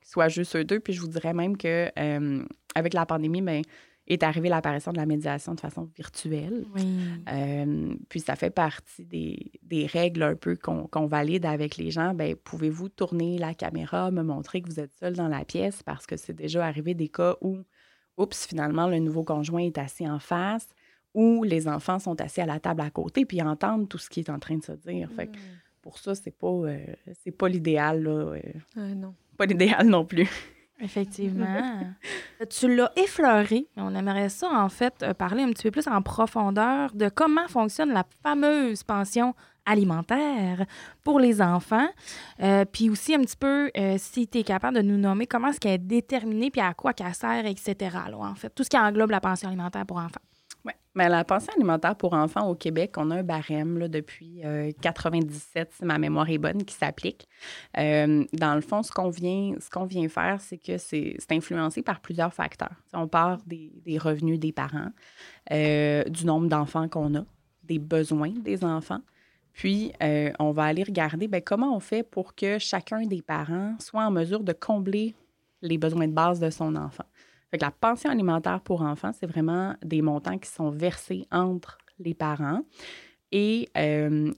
[0.00, 0.80] qu'ils soient juste eux deux.
[0.80, 2.44] Puis je vous dirais même que euh,
[2.74, 3.62] avec la pandémie, ben,
[4.06, 6.66] est arrivée l'apparition de la médiation de façon virtuelle.
[6.74, 6.98] Oui.
[7.30, 11.90] Euh, puis ça fait partie des, des règles un peu qu'on qu'on valide avec les
[11.90, 12.14] gens.
[12.14, 15.82] Ben, pouvez-vous tourner la caméra, me montrer que vous êtes seul dans la pièce?
[15.82, 17.58] Parce que c'est déjà arrivé des cas où,
[18.16, 20.68] oups, finalement, le nouveau conjoint est assis en face
[21.14, 24.20] ou les enfants sont assis à la table à côté puis entendent tout ce qui
[24.20, 25.10] est en train de se dire.
[25.14, 25.36] Fait que
[25.82, 26.78] pour ça, c'est pas, euh,
[27.24, 28.10] c'est pas l'idéal, là.
[28.10, 28.40] euh,
[28.76, 29.14] Ah, non.
[29.36, 30.28] pas l'idéal non plus.
[30.80, 31.80] Effectivement.
[32.50, 35.88] tu l'as effleuré, mais on aimerait ça, en fait, euh, parler un petit peu plus
[35.88, 39.34] en profondeur de comment fonctionne la fameuse pension
[39.66, 40.64] alimentaire
[41.04, 41.88] pour les enfants.
[42.40, 45.48] Euh, puis aussi un petit peu, euh, si tu es capable de nous nommer comment
[45.48, 47.74] est-ce qu'elle est déterminée, puis à quoi qu'elle sert, etc.
[48.10, 50.20] là, en fait, tout ce qui englobe la pension alimentaire pour enfants.
[50.98, 54.72] Mais la pension alimentaire pour enfants au Québec, on a un barème là, depuis euh,
[54.82, 57.28] 97, si ma mémoire est bonne, qui s'applique.
[57.78, 61.82] Euh, dans le fond, ce qu'on vient, ce qu'on vient faire, c'est que c'est influencé
[61.82, 62.74] par plusieurs facteurs.
[62.92, 64.90] On part des, des revenus des parents,
[65.52, 67.24] euh, du nombre d'enfants qu'on a,
[67.62, 69.02] des besoins des enfants.
[69.52, 73.76] Puis, euh, on va aller regarder ben, comment on fait pour que chacun des parents
[73.78, 75.14] soit en mesure de combler
[75.62, 77.04] les besoins de base de son enfant.
[77.50, 81.78] Fait que la pension alimentaire pour enfants, c'est vraiment des montants qui sont versés entre
[81.98, 82.62] les parents
[83.32, 84.32] et euh,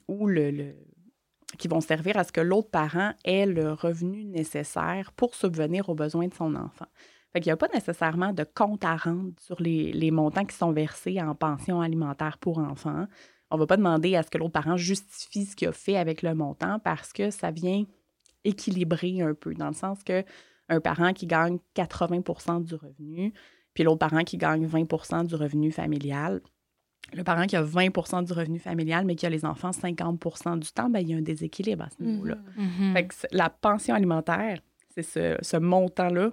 [1.59, 5.94] qui vont servir à ce que l'autre parent ait le revenu nécessaire pour subvenir aux
[5.94, 6.87] besoins de son enfant.
[7.33, 10.57] Fait qu'il n'y a pas nécessairement de compte à rendre sur les, les montants qui
[10.57, 13.07] sont versés en pension alimentaire pour enfants.
[13.51, 15.96] On ne va pas demander à ce que l'autre parent justifie ce qu'il a fait
[15.96, 17.85] avec le montant parce que ça vient
[18.44, 20.25] équilibrer un peu, dans le sens que
[20.71, 23.33] un parent qui gagne 80% du revenu,
[23.75, 26.41] puis l'autre parent qui gagne 20% du revenu familial,
[27.13, 30.69] le parent qui a 20% du revenu familial, mais qui a les enfants 50% du
[30.71, 32.39] temps, ben, il y a un déséquilibre à ce niveau-là.
[32.57, 32.93] Mhm.
[32.95, 34.61] Fait que c- la pension alimentaire,
[34.95, 36.31] c'est ce, ce montant-là,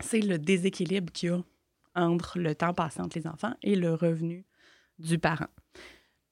[0.00, 1.42] c'est le déséquilibre qu'il y a
[1.94, 4.44] entre le temps passé entre les enfants et le revenu
[4.98, 5.48] du parent.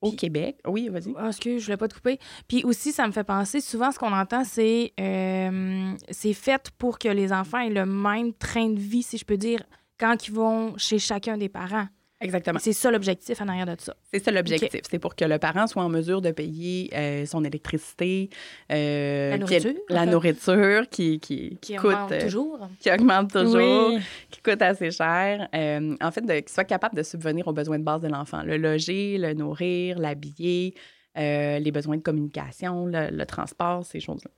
[0.02, 1.14] Au Puis- Québec, oui, vas-y.
[1.16, 2.18] Ah, excuse, je voulais pas te couper.
[2.48, 6.98] Puis aussi, ça me fait penser, souvent, ce qu'on entend, c'est euh, c'est fait pour
[6.98, 9.62] que les enfants aient le même train de vie, si je peux dire,
[9.98, 11.88] quand ils vont chez chacun des parents.
[12.20, 12.58] Exactement.
[12.58, 13.94] C'est ça l'objectif en arrière de ça.
[14.10, 14.80] C'est ça l'objectif.
[14.90, 18.30] C'est pour que le parent soit en mesure de payer euh, son électricité,
[18.72, 20.10] euh, La qui- nourriture, la en fait.
[20.10, 22.68] nourriture qui, qui, Qui coûte, augmente euh, toujours.
[22.80, 24.00] qui augmente toujours, Oui.
[24.30, 25.46] qui coûte assez cher.
[25.54, 28.42] Euh, en fait, qu'il soit capable de subvenir aux besoins de base de l'enfant.
[28.42, 30.74] Le loger, le nourrir, l'habiller,
[31.18, 34.30] euh, les besoins de communication, le, le transport, ces choses-là.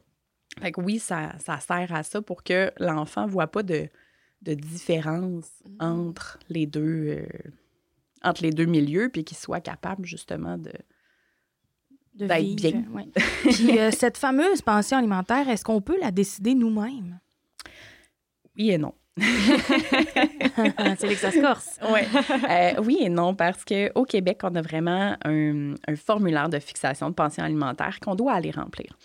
[0.60, 3.88] Fait que oui, ça, ça sert à ça pour que l'enfant ne voit pas de,
[4.42, 7.26] de différence entre les deux euh,
[8.22, 10.72] entre les deux milieux, puis qu'il soit capable justement de...
[12.14, 12.56] D'être vivre.
[12.56, 12.84] bien.
[12.92, 13.06] ouais.
[13.52, 17.20] Puis euh, cette fameuse pension alimentaire, est-ce qu'on peut la décider nous-mêmes?
[18.56, 18.92] Oui et non.
[19.18, 21.78] c'est que ça se corse.
[21.92, 22.06] Ouais.
[22.50, 27.08] Euh, oui et non, parce qu'au Québec, on a vraiment un, un formulaire de fixation
[27.08, 28.96] de pension alimentaire qu'on doit aller remplir,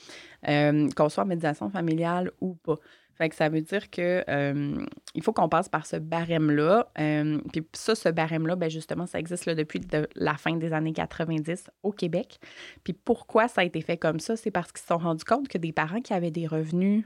[0.48, 2.78] euh, qu'on soit en médiation familiale ou pas.
[3.16, 6.92] Fait que ça veut dire que euh, il faut qu'on passe par ce barème-là.
[7.00, 10.74] Euh, puis ça, ce barème-là, ben justement, ça existe là, depuis de la fin des
[10.74, 12.40] années 90 au Québec.
[12.84, 14.36] Puis pourquoi ça a été fait comme ça?
[14.36, 17.06] C'est parce qu'ils se sont rendus compte que des parents qui avaient des revenus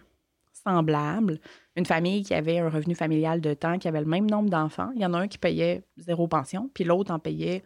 [0.53, 1.39] semblables,
[1.75, 4.91] une famille qui avait un revenu familial de temps, qui avait le même nombre d'enfants,
[4.95, 7.63] il y en a un qui payait zéro pension, puis l'autre en payait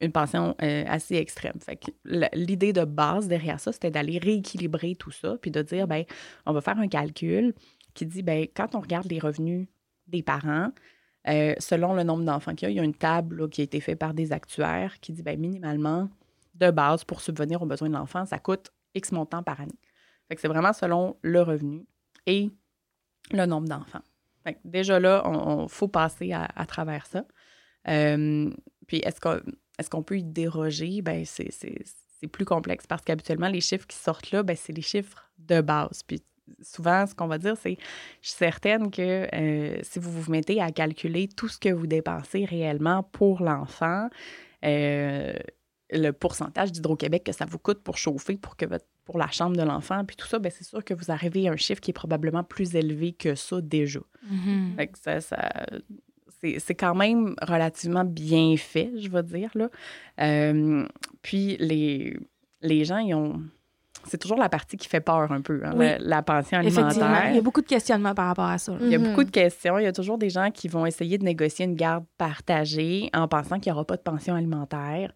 [0.00, 1.58] une pension euh, assez extrême.
[1.60, 1.90] Fait que
[2.34, 6.04] l'idée de base derrière ça, c'était d'aller rééquilibrer tout ça, puis de dire, ben,
[6.44, 7.54] on va faire un calcul
[7.94, 9.68] qui dit, ben, quand on regarde les revenus
[10.06, 10.70] des parents,
[11.28, 13.64] euh, selon le nombre d'enfants qu'il y a, il y a une table qui a
[13.64, 16.08] été faite par des actuaires qui dit, ben, minimalement,
[16.54, 19.78] de base, pour subvenir aux besoins de l'enfant, ça coûte X montant par année.
[20.28, 21.86] Fait que c'est vraiment selon le revenu
[22.26, 22.50] et
[23.30, 24.02] le nombre d'enfants.
[24.44, 27.24] Que déjà là, on, faut passer à, travers ça.
[27.88, 28.50] Euh,
[28.86, 29.40] puis est-ce qu'on
[29.78, 31.02] est-ce qu'on peut y déroger?
[31.02, 31.50] Ben c'est,
[32.32, 36.02] plus complexe parce qu'habituellement, les chiffres qui sortent là, ben, c'est les chiffres de base.
[36.04, 36.22] Puis
[36.60, 37.76] souvent, ce qu'on va dire, c'est
[38.22, 41.86] je suis certaine que euh, si vous vous mettez à calculer tout ce que vous
[41.86, 44.08] dépensez réellement pour l'enfant,
[44.64, 45.34] euh,
[45.90, 49.56] le pourcentage d'Hydro-Québec que ça vous coûte pour chauffer, pour, que votre, pour la chambre
[49.56, 51.90] de l'enfant, puis tout ça, ben, c'est sûr que vous arrivez à un chiffre qui
[51.90, 54.00] est probablement plus élevé que ça déjà.
[54.28, 54.74] Mhm.
[54.76, 55.66] Fait que ça, ça-
[56.40, 59.50] c'est, c'est quand même relativement bien fait, je vais dire.
[59.54, 59.68] Là.
[60.20, 60.86] Euh,
[61.22, 62.16] puis les,
[62.62, 63.40] les gens, ils ont.
[64.08, 65.86] C'est toujours la partie qui fait peur un peu, hein, Oui.
[65.86, 67.06] la, la pension Effectivement.
[67.06, 67.30] alimentaire.
[67.30, 68.70] Il y a beaucoup de questionnements par rapport à ça.
[68.72, 68.78] là.
[68.82, 69.08] Il y a Mhm.
[69.08, 69.78] beaucoup de questions.
[69.78, 73.26] Il y a toujours des gens qui vont essayer de négocier une garde partagée en
[73.26, 75.12] pensant qu'il n'y aura pas de pension alimentaire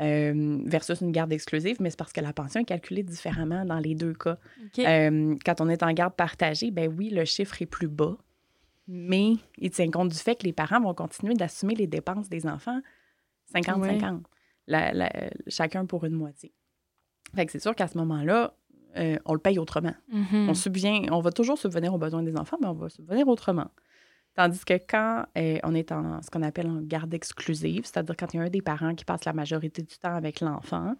[0.00, 3.80] euh, versus une garde exclusive, mais c'est parce que la pension est calculée différemment dans
[3.80, 4.36] les deux cas.
[4.78, 8.16] Euh, quand on est en garde partagée, ben oui, le chiffre est plus bas,
[8.88, 12.46] mais il tient compte du fait que les parents vont continuer d'assumer les dépenses des
[12.46, 12.80] enfants
[13.54, 14.22] 50-50,
[14.66, 16.52] La- la- chacun pour une moitié.
[17.34, 18.54] Fait que c'est sûr qu'à ce moment-là,
[18.96, 19.94] euh, on le paye autrement.
[20.12, 20.48] Mhm.
[20.48, 23.70] On, subvient, on va toujours subvenir aux besoins des enfants, mais on va subvenir autrement.
[24.34, 28.32] Tandis que quand euh, on est en ce qu'on appelle en garde exclusive, c'est-à-dire quand
[28.34, 30.94] il y a un des parents qui passe la majorité du temps avec l'enfant,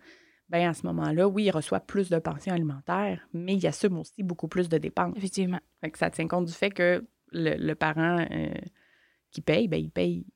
[0.48, 4.22] ben à ce moment-là, oui, il reçoit plus de pension alimentaire, mais il assume aussi
[4.22, 5.14] beaucoup plus de dépenses.
[5.16, 5.60] Effectivement.
[5.82, 8.48] Fait que ça tient compte du fait que le, le parent euh,
[9.30, 10.26] qui paye, ben il paye,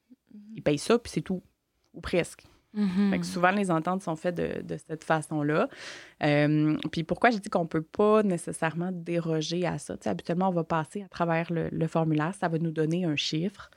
[0.55, 1.43] il paye ça, puis c'est tout,
[1.95, 2.45] ou presque.
[2.75, 3.11] Mhm.
[3.11, 5.69] Fait que souvent, les ententes sont faites de, de cette façon-là.
[6.23, 9.97] Euh, puis pourquoi j'ai dit qu'on ne peut pas nécessairement déroger à ça?
[10.07, 12.35] Habituellement, on va passer à travers le, le formulaire.
[12.35, 13.71] Ça va nous donner un chiffre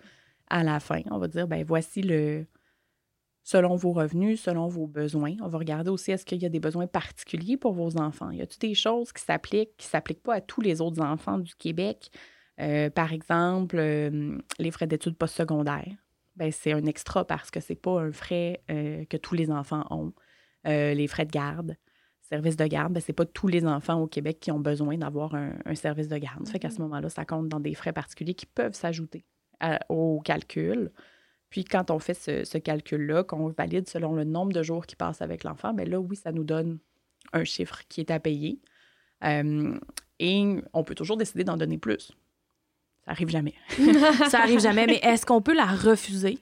[0.49, 1.01] à la fin.
[1.12, 2.45] On va dire, ben voici le...
[3.43, 5.36] Selon vos revenus, selon vos besoins.
[5.39, 8.32] On va regarder aussi, est-ce qu'il y a des besoins particuliers pour vos enfants?
[8.32, 11.38] Y a-t-il des choses qui s'appliquent, qui ne s'appliquent pas à tous les autres enfants
[11.38, 12.10] du Québec?
[12.60, 15.94] Euh, par exemple, euh, les frais d'études postsecondaires
[16.38, 19.86] ben, c'est un extra parce que c'est pas un frais euh, que tous les enfants
[19.89, 20.13] ont.
[20.65, 21.78] Les frais de garde,
[22.22, 25.36] service de garde, ben, c'est pas tous les enfants au Québec qui ont besoin d'avoir
[25.36, 26.46] un, un service de garde.
[26.46, 29.26] Ça fait qu'à ce moment-là, ça compte dans des frais particuliers qui peuvent s'ajouter
[29.89, 30.91] au calcul.
[31.50, 34.96] Puis quand on fait ce, ce calcul-là, qu'on valide selon le nombre de jours qui
[34.96, 36.80] passent avec l'enfant, ben là, oui, ça nous donne
[37.34, 38.60] un chiffre qui est à payer.
[39.24, 39.78] Euh,
[40.20, 42.12] et on peut toujours décider d'en donner plus.
[43.06, 43.54] Ça arrive jamais.
[44.30, 46.39] ça arrive jamais, mais est-ce qu'on peut la refuser?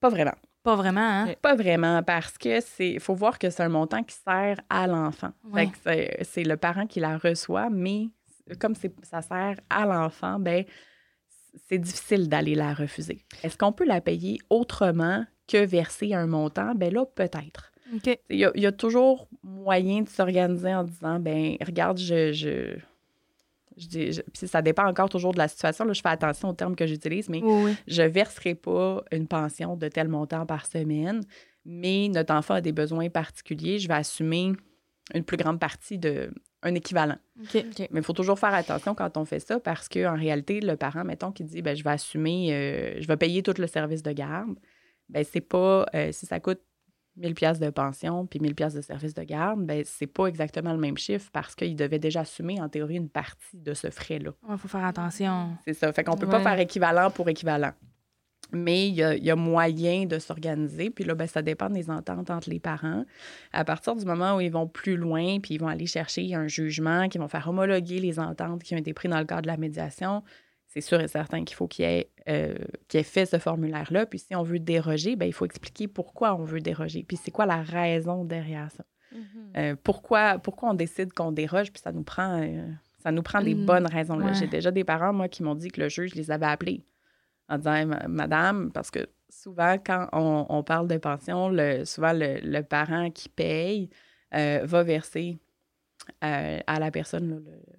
[0.00, 0.34] Pas vraiment.
[0.62, 1.34] Pas vraiment, hein?
[1.40, 2.98] Pas vraiment, parce que c'est.
[2.98, 5.32] faut voir que c'est un montant qui sert à l'enfant.
[5.54, 8.08] C'est le parent qui la reçoit, mais
[8.58, 10.64] comme ça sert à l'enfant, ben
[11.68, 13.24] c'est difficile d'aller la refuser.
[13.42, 16.74] Est-ce qu'on peut la payer autrement que verser un montant?
[16.74, 17.72] Ben là, peut-être.
[18.28, 22.76] Il y, a toujours moyen de s'organiser en disant, ben regarde, je, je,
[23.78, 25.84] je, ça dépend encore toujours de la situation.
[25.84, 27.42] Là, je fais attention aux termes que j'utilise, mais
[27.86, 31.20] je ne verserai pas une pension de tel montant par semaine,
[31.64, 33.78] mais notre enfant a des besoins particuliers.
[33.78, 34.52] Je vais assumer
[35.14, 36.30] une plus grande partie de
[36.62, 37.18] un équivalent.
[37.54, 41.04] Mais il faut toujours faire attention quand on fait ça parce qu'en réalité, le parent,
[41.04, 44.12] mettons, qui dit ben, je vais assumer, euh, je vais payer tout le service de
[44.12, 44.56] garde,
[45.08, 46.60] ben c'est pas, euh, si ça coûte
[47.18, 50.72] 1000 pièces de pension puis 1000 pièces de service de garde, ben c'est pas exactement
[50.72, 54.30] le même chiffre parce qu'il devait déjà assumer en théorie une partie de ce frais-là.
[54.48, 55.56] Il faut faire attention.
[55.64, 55.92] C'est ça.
[55.92, 57.72] Fait qu'on peut pas faire équivalent pour équivalent.
[58.50, 60.88] Mais il y, a, moyen de s'organiser.
[60.88, 63.04] Puis là, ben, ça dépend des ententes entre les parents.
[63.52, 66.48] À partir du moment où ils vont plus loin, puis ils vont aller chercher un
[66.48, 69.48] jugement, qui vont faire homologuer les ententes qui ont été prises dans le cadre de
[69.48, 70.22] la médiation,
[70.68, 72.54] c'est sûr et certain qu'il faut qu'il ait, euh,
[72.92, 74.04] ait, fait ce formulaire-là.
[74.04, 77.02] Puis si on veut déroger, bien, il faut expliquer pourquoi on veut déroger.
[77.02, 78.84] Puis c'est quoi la raison derrière ça?
[79.14, 79.56] Mm-hmm.
[79.56, 83.40] Euh, pourquoi, pourquoi on décide qu'on déroge, puis ça nous prend, euh, ça nous prend
[83.40, 83.64] des mm.
[83.64, 84.20] bonnes raisons.
[84.34, 86.84] J'ai déjà des parents, moi, qui m'ont dit que le juge les avait appelés
[87.48, 93.10] en disant Madame, parce que souvent, quand on, parle de pension, le, souvent le, parent
[93.10, 93.88] qui paye
[94.30, 95.38] va verser
[96.20, 97.77] à la personne le,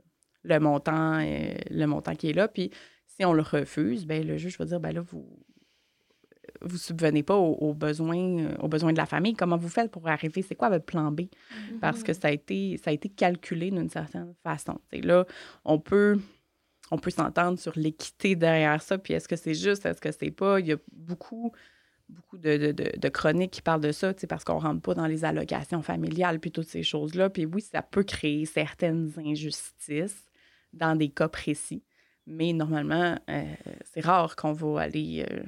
[0.50, 2.48] le montant, euh, le montant qui est là.
[2.48, 2.72] Puis
[3.06, 5.26] si on le refuse, ben le juge va dire ben là, vous
[6.62, 9.34] vous subvenez pas aux, besoins, euh, aux besoins de la famille.
[9.34, 10.42] Comment vous faites pour arriver?
[10.42, 11.22] C'est quoi votre plan B?
[11.22, 11.80] Mm-hmm.
[11.80, 14.80] Parce que ça a été, ça a été calculé d'une certaine façon.
[14.92, 15.26] Là,
[15.66, 16.20] on peut,
[16.92, 18.98] on peut s'entendre sur l'équité derrière ça.
[18.98, 19.86] Puis est-ce que c'est juste?
[19.86, 20.60] Est-ce que c'est pas?
[20.60, 21.52] Il y a beaucoup,
[22.10, 25.82] beaucoup de, de, chroniques qui parlent de ça, parce qu'on rentre pas dans les allocations
[25.82, 27.30] familiales puis toutes ces choses-là.
[27.30, 30.29] Puis oui, ça peut créer certaines injustices
[30.73, 31.84] dans des cas précis.
[32.25, 33.43] Mais normalement, euh,
[33.91, 35.43] c'est rare qu'on va aller euh,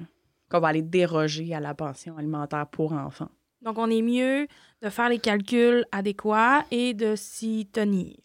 [0.50, 3.30] qu'on va aller déroger à la pension alimentaire pour enfants.
[3.62, 4.48] Donc, on est mieux
[4.82, 8.18] de faire les calculs adéquats et de s'y tenir.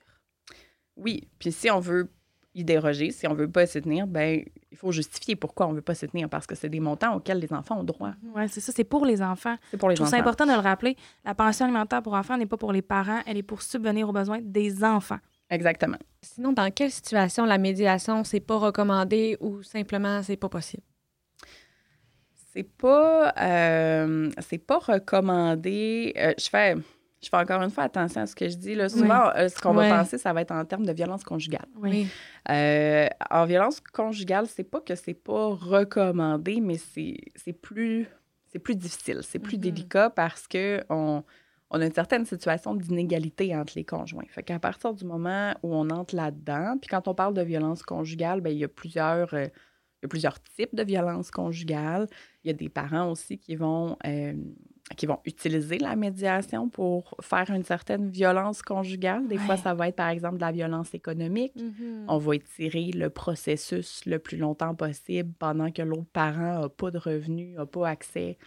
[0.96, 2.10] Oui, puis si on veut
[2.54, 5.82] y déroger, si on veut pas s'y tenir, ben il faut justifier pourquoi on veut
[5.82, 8.12] pas s'y tenir parce que c'est des montants auxquels les enfants ont droit.
[8.34, 9.56] Oui, c'est ça, c'est pour les enfants.
[9.70, 10.96] C'est pour les Je trouve c'est important de le rappeler.
[11.24, 14.12] La pension alimentaire pour enfants n'est pas pour les parents, elle est pour subvenir aux
[14.12, 15.18] besoins des enfants.
[15.50, 15.98] Exactement.
[16.22, 20.82] Sinon, dans quelle situation la médiation, c'est pas recommandé ou simplement c'est pas possible?
[22.52, 26.14] C'est pas, euh, c'est pas recommandé.
[26.16, 26.74] Euh, je fais.
[27.22, 28.74] Je fais encore une fois attention à ce que je dis.
[28.74, 28.88] Là.
[28.88, 31.66] Souvent, euh, ce qu'on va penser, ça va être en termes de violence conjugale.
[31.76, 32.06] Oui.
[32.48, 38.06] en violence conjugale, c'est pas que c'est pas recommandé, mais c'est plus,
[38.62, 39.60] plus difficile, c'est plus mm-hmm.
[39.60, 41.24] délicat parce que on,
[41.70, 44.24] on a une certaine situation d'inégalité entre les conjoints.
[44.28, 47.82] Fait qu'à partir du moment où on entre là-dedans, puis quand on parle de violence
[47.82, 49.48] conjugale, bien, il, y a plusieurs, euh,
[50.08, 52.06] plusieurs types de violence conjugale.
[52.44, 54.34] Il y a des parents aussi qui vont, euh,
[54.96, 59.26] qui vont utiliser la médiation pour faire une certaine violence conjugale.
[59.26, 61.56] Des fois, ça va être par exemple de la violence économique.
[61.56, 62.04] Mm-hmm.
[62.06, 66.92] On va étirer le processus le plus longtemps possible pendant que l'autre parent n'a pas
[66.92, 68.38] de revenus, n'a pas accès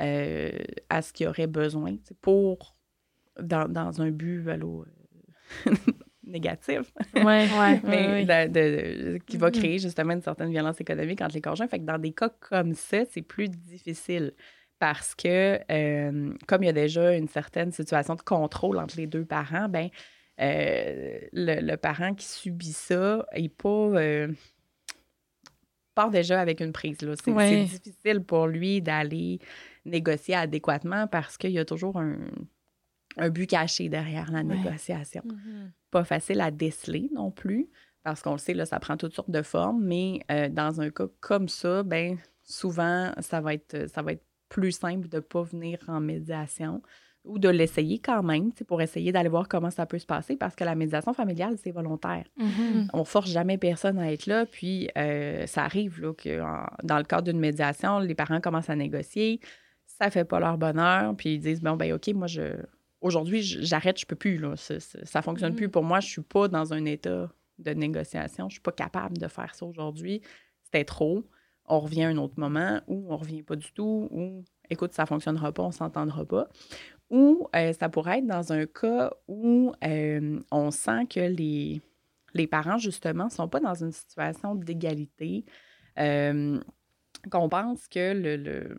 [0.00, 0.50] euh,
[0.88, 2.76] à ce qu'il aurait besoin pour,
[3.40, 4.84] dans, dans un but euh,
[6.24, 11.42] négatif, ouais, ouais, mais De, qui va créer justement une certaine violence économique entre les
[11.42, 11.68] conjoints.
[11.68, 14.32] Fait que dans des cas comme ça, c'est plus difficile
[14.78, 19.06] parce que euh, comme il y a déjà une certaine situation de contrôle entre les
[19.06, 19.88] deux parents, ben
[20.38, 24.26] le, parent qui subit ça n'est pas
[25.94, 26.98] part déjà avec une prise.
[27.24, 29.38] C'est difficile pour lui d'aller
[29.84, 32.18] négocier adéquatement parce qu'il y a toujours un,
[33.30, 35.22] but caché derrière la négociation.
[35.26, 35.70] Mm-hmm.
[35.90, 37.68] Pas facile à déceler non plus,
[38.02, 40.90] parce qu'on le sait, là, ça prend toutes sortes de formes, mais euh, dans un
[40.90, 45.20] cas comme ça, ben souvent, ça va être, ça va être plus simple de ne
[45.20, 46.82] pas venir en médiation
[47.24, 50.56] ou de l'essayer quand même, pour essayer d'aller voir comment ça peut se passer, parce
[50.56, 52.24] que la médiation familiale, c'est volontaire.
[52.38, 52.88] Mm-hmm.
[52.92, 56.40] On force jamais personne à être là, puis euh, ça arrive là, que
[56.82, 59.40] dans le cadre d'une médiation, les parents commencent à négocier,
[59.86, 62.56] ça fait pas leur bonheur, puis ils disent bon ben ok, moi je
[63.00, 65.70] aujourd'hui j'arrête, je peux plus là, ça, ça, fonctionne plus mm.
[65.70, 69.28] pour moi, je suis pas dans un état de négociation, je suis pas capable de
[69.28, 70.22] faire ça aujourd'hui,
[70.64, 71.24] c'était trop.
[71.66, 75.06] On revient à un autre moment ou on revient pas du tout ou écoute, ça
[75.06, 76.48] fonctionnera pas, on s'entendra pas.
[77.12, 81.80] Ou euh, ça pourrait être dans un cas où euh, on sent que les,
[82.34, 85.44] les parents, justement, ne sont pas dans une situation d'égalité,
[85.98, 86.58] euh,
[87.30, 88.78] qu'on pense que le, le-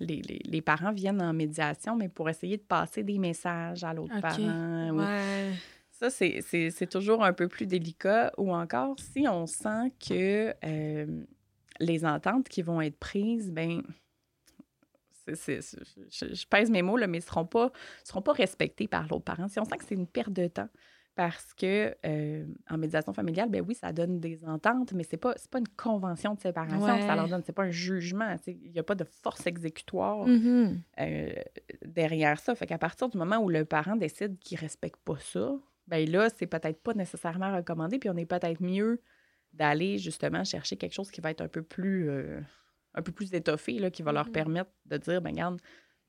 [0.00, 3.92] les, les- les parents viennent en médiation, mais pour essayer de passer des messages à
[3.94, 4.36] l'autre parent.
[4.92, 5.52] ou- Ouais.
[5.90, 8.32] ça, c'est- c'est c'est toujours un peu plus délicat.
[8.36, 10.54] Ou encore, si on sent que
[11.80, 13.82] les ententes qui vont être prises, ben
[15.34, 15.60] c'est-
[16.10, 17.70] je, je pèse mes mots, là, mais ne seront pas,
[18.04, 19.48] seront pas respectées par l'autre parent.
[19.48, 20.68] Si on sent que c'est une perte de temps,
[21.14, 25.34] parce que euh, en médiation familiale, ben oui, ça donne des ententes, mais c'est pas
[25.36, 27.16] c'est pas une convention de séparation que ça Ouais.
[27.16, 28.36] leur donne, c'est pas un jugement.
[28.46, 30.80] Il n'y a pas de force exécutoire Mhm.
[31.00, 31.32] euh,
[31.84, 32.54] derrière ça.
[32.54, 35.52] Fait qu'à partir du moment où le parent décide qu'il respecte pas ça,
[35.88, 39.00] ben là, c'est peut-être pas nécessairement recommandé, puis on est peut-être mieux
[39.52, 42.40] d'aller justement chercher quelque chose qui va être un peu plus, euh,
[42.94, 44.32] un peu plus étoffé, là, qui va leur Mhm.
[44.32, 45.60] permettre de dire, ben regarde,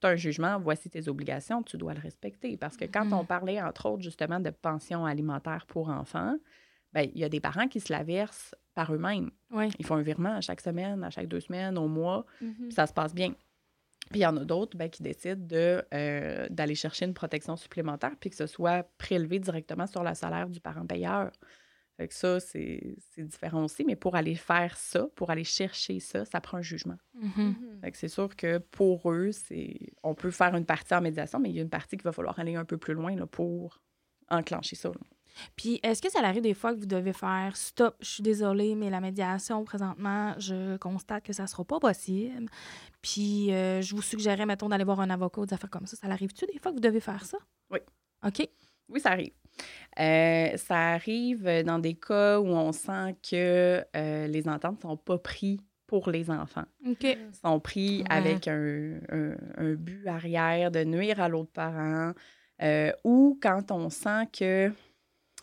[0.02, 2.56] tu as un jugement, voici tes obligations, tu dois le respecter.
[2.58, 6.38] Parce que quand on parlait, entre autres, justement, de pension alimentaire pour enfants,
[6.94, 9.30] ben il y a des parents qui se la versent par eux-mêmes.
[9.78, 12.54] Ils font un virement à chaque semaine, à chaque deux semaines, au mois, Mhm.
[12.56, 13.34] puis ça se passe bien.
[14.10, 17.56] Puis il y en a d'autres ben, qui décident de, euh, d'aller chercher une protection
[17.58, 21.32] supplémentaire puis que ce soit prélevé directement sur le salaire du parent payeur.
[22.00, 23.84] Fait que ça, c'est, c'est différent aussi.
[23.84, 26.96] Mais pour aller faire ça, pour aller chercher ça, ça prend un jugement.
[27.14, 27.32] Mhm.
[27.36, 27.82] Mhm.
[27.82, 31.42] Fait que c'est sûr que pour eux, c'est on peut faire une partie en médiation,
[31.42, 33.26] mais il y a une partie qu'il va falloir aller un peu plus loin là,
[33.28, 33.82] pour
[34.30, 34.88] enclencher ça.
[34.88, 34.96] là.
[35.58, 38.76] Puis, est-ce que ça arrive des fois que vous devez faire stop, je suis désolée,
[38.76, 42.50] mais la médiation, présentement, je constate que ça sera pas possible.
[43.02, 45.98] Puis, euh, je vous suggérais, mettons, d'aller voir un avocat ou des affaires comme ça.
[45.98, 47.38] Ça arrive-tu des fois que vous devez faire ça?
[47.70, 47.80] Oui.
[48.26, 48.48] OK.
[48.88, 49.34] Oui, ça arrive.
[50.00, 54.98] Euh, ça arrive dans des cas où on sent que euh, les ententes ne sont
[54.98, 56.66] pas prises pour les enfants.
[56.88, 57.18] OK.
[57.44, 58.06] sont pris Ouais.
[58.10, 62.14] avec un, un- un but arrière de nuire à l'autre parent,
[62.62, 64.72] euh, ou quand on sent que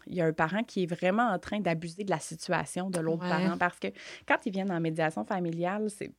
[0.09, 3.01] il y a un parent qui est vraiment en train d'abuser de la situation de
[3.01, 3.29] l'autre Ouais.
[3.29, 3.89] parent, parce que
[4.27, 6.13] quand ils viennent en médiation familiale, c'est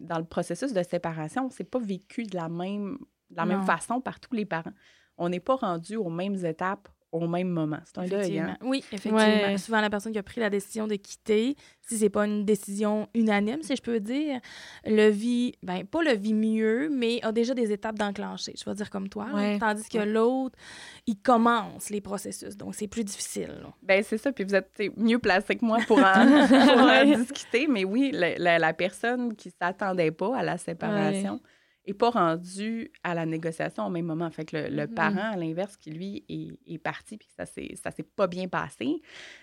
[0.00, 2.96] dans le processus de séparation, c'est pas vécu de la même
[3.30, 3.58] de la Non.
[3.58, 4.72] même façon par tous les parents.
[5.18, 7.78] On n'est pas rendu aux mêmes étapes au même moment.
[7.84, 8.38] C'est un deuil.
[8.40, 8.56] Hein?
[8.62, 9.18] Oui, effectivement.
[9.18, 9.56] Ouais.
[9.58, 13.08] Souvent, la personne qui a pris la décision de quitter, si c'est pas une décision
[13.14, 14.40] unanime, si je peux dire,
[14.84, 18.54] le vit, ben pas le vit mieux, mais a déjà des étapes d'enclencher.
[18.58, 19.26] Je vais dire comme toi.
[19.32, 19.58] là.
[19.58, 20.06] Tandis que Ouais.
[20.06, 20.56] l'autre,
[21.06, 22.56] il commence les processus.
[22.56, 23.48] Donc, c'est plus difficile.
[23.62, 23.72] là.
[23.82, 26.02] Ben c'est ça, puis vous êtes mieux placé que moi pour en,
[26.48, 31.40] pour en discuter, mais oui, la, la- la personne qui s'attendait pas à la séparation
[31.86, 34.30] est pas rendue à la négociation au même moment.
[34.30, 34.94] Fait que le, le Mhm.
[34.94, 38.48] parent, à l'inverse, qui lui est, est parti puis que ça ça s'est pas bien
[38.48, 39.00] passé,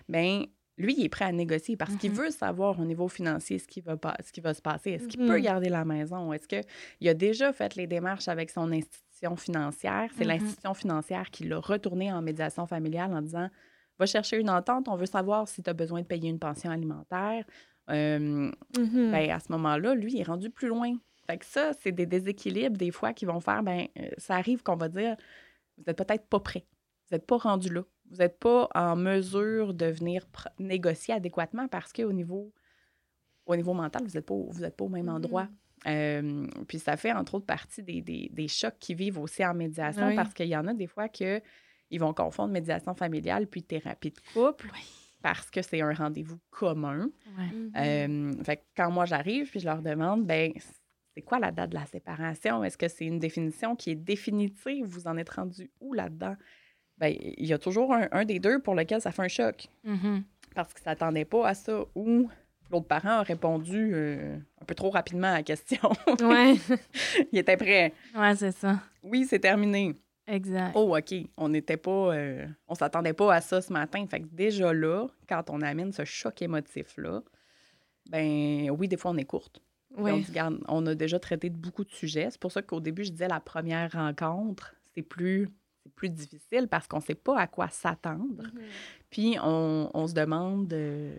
[0.09, 0.45] ben
[0.77, 2.17] lui, il est prêt à négocier parce qu'il Mhm.
[2.17, 4.91] veut savoir au niveau financier ce qui va, pas, ce qui va se passer.
[4.91, 6.33] Est-ce qu'il peut garder la maison?
[6.33, 10.09] Est-ce qu'il a déjà fait les démarches avec son institution financière?
[10.15, 13.49] C'est l'institution financière qui l'a retourné en médiation familiale en disant
[13.99, 16.71] va chercher une entente, on veut savoir si tu as besoin de payer une pension
[16.71, 17.45] alimentaire.
[17.91, 18.49] Euh,
[19.11, 20.93] ben, à ce moment-là, lui, il est rendu plus loin.
[21.27, 24.63] Fait que ça, c'est des déséquilibres des fois qui vont faire, ben, euh, ça arrive
[24.63, 25.15] qu'on va dire,
[25.77, 26.65] vous n'êtes peut-être pas prêt,
[27.09, 30.25] vous n'êtes pas rendu là, vous n'êtes pas en mesure de venir
[30.59, 32.51] négocier adéquatement parce qu'au niveau,
[33.45, 35.15] au niveau mental, vous n'êtes pas, au- vous êtes pas au même Mhm.
[35.15, 35.47] endroit.
[35.87, 39.53] Euh, puis ça fait entre autres partie des, des- des chocs qui vivent aussi en
[39.55, 40.15] médiation Oui.
[40.15, 41.41] parce qu'il y en a des fois que
[41.89, 44.69] ils vont confondre médiation familiale puis thérapie de couple
[45.23, 47.09] parce que c'est un rendez-vous commun.
[47.75, 50.53] Euh, fait que quand moi j'arrive puis je leur demande, ben
[51.13, 52.63] c'est quoi la date de la séparation?
[52.63, 54.85] Est-ce que c'est une définition qui est définitive?
[54.85, 56.35] Vous en êtes rendu où là-dedans?
[56.97, 59.67] Ben, il y a toujours un, un des deux pour lequel ça fait un choc
[59.83, 60.23] Mhm.
[60.55, 62.29] parce qu'il ne s'attendait pas à ça ou
[62.69, 65.89] l'autre parent a répondu euh, un peu trop rapidement à la question.
[66.21, 66.55] Ouais.
[67.31, 67.93] il était prêt.
[68.15, 68.79] Ouais, c'est ça.
[69.03, 69.95] Oui, c'est terminé.
[70.27, 70.71] Exact.
[70.75, 71.13] Oh, OK.
[71.35, 72.13] On n'était pas.
[72.15, 74.05] euh, on s'attendait pas à ça ce matin.
[74.09, 77.21] Fait que déjà là, quand on amène ce choc émotif-là,
[78.09, 79.61] ben oui, des fois, on est courte.
[79.97, 80.11] Ouais.
[80.11, 82.27] On, dit, Garde, on a déjà traité de beaucoup de sujets.
[82.31, 85.49] C'est pour ça qu'au début, je disais la première rencontre, c'est plus,
[85.83, 88.43] c'est plus difficile parce qu'on ne sait pas à quoi s'attendre.
[88.53, 88.61] Mhm.
[89.09, 91.15] Puis on, on se demande, euh,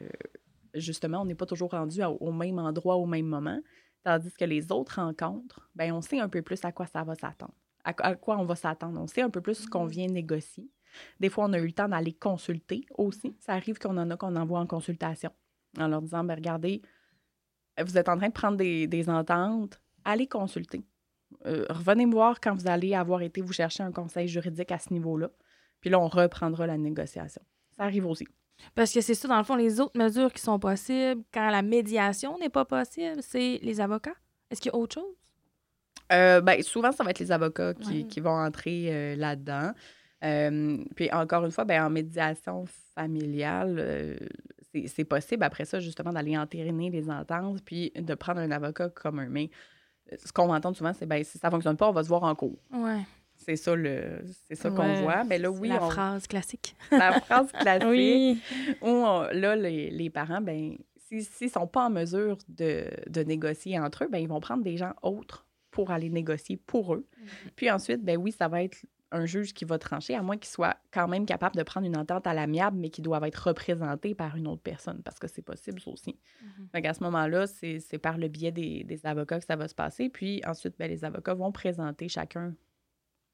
[0.75, 3.61] justement, on n'est pas toujours rendu au même endroit au même moment.
[4.05, 7.15] Tandis que les autres rencontres, ben on sait un peu plus à quoi ça va
[7.15, 7.55] s'attendre,
[7.85, 9.01] à, à quoi on va s'attendre.
[9.01, 9.91] On sait un peu plus ce qu'on Mhm.
[9.91, 10.69] vient négocier.
[11.21, 13.35] Des fois, on a eu le temps d'aller consulter aussi.
[13.39, 15.31] Ça arrive qu'on en a qu'on envoie en consultation
[15.79, 16.83] en leur disant, ben regardez,
[17.81, 20.85] vous êtes en train de prendre des, des ententes, allez consulter.
[21.47, 24.79] Euh, revenez me voir quand vous allez avoir été vous chercher un conseil juridique à
[24.79, 25.31] ce niveau-là.
[25.81, 27.43] Puis là, on reprendra la négociation.
[27.77, 28.27] Ça arrive aussi.
[28.75, 31.63] Parce que c'est ça, dans le fond, les autres mesures qui sont possibles quand la
[31.63, 34.15] médiation n'est pas possible, c'est les avocats.
[34.51, 35.15] Est-ce qu'il y a autre chose?
[36.13, 38.07] Euh, ben, souvent, ça va être les avocats qui, Ouais.
[38.07, 39.73] qui vont entrer euh, là-dedans.
[40.25, 44.19] Euh, puis encore une fois, ben, en médiation familiale,
[44.87, 49.27] c'est possible après ça, justement, d'aller entériner les ententes puis de prendre un avocat commun.
[49.29, 49.51] Mais
[50.19, 52.09] ce qu'on va entendre souvent, c'est ben, si ça ne fonctionne pas, on va se
[52.09, 52.59] voir en cours.
[52.73, 53.01] Ouais.
[53.37, 55.25] C'est ça, le, c'est ça qu'on voit.
[55.25, 56.77] Ben là, oui, la on- phrase classique.
[56.93, 58.41] la phrase classique Oui.
[58.83, 63.23] où on- là, les, les parents, ben, s'ils ne sont pas en mesure de, de
[63.23, 67.07] négocier entre eux, ben, ils vont prendre des gens autres pour aller négocier pour eux.
[67.57, 70.49] Puis ensuite, ben oui, ça va être un juge qui va trancher, à moins qu'il
[70.51, 74.15] soit quand même capable de prendre une entente à l'amiable, mais qui doit être représenté
[74.15, 76.19] par une autre personne, parce que c'est possible, ça aussi.
[76.43, 76.69] Mhm.
[76.73, 79.75] Fait qu'à ce moment-là, c'est par le biais des, des avocats que ça va se
[79.75, 80.09] passer.
[80.09, 82.55] Puis ensuite, ben, les avocats vont présenter chacun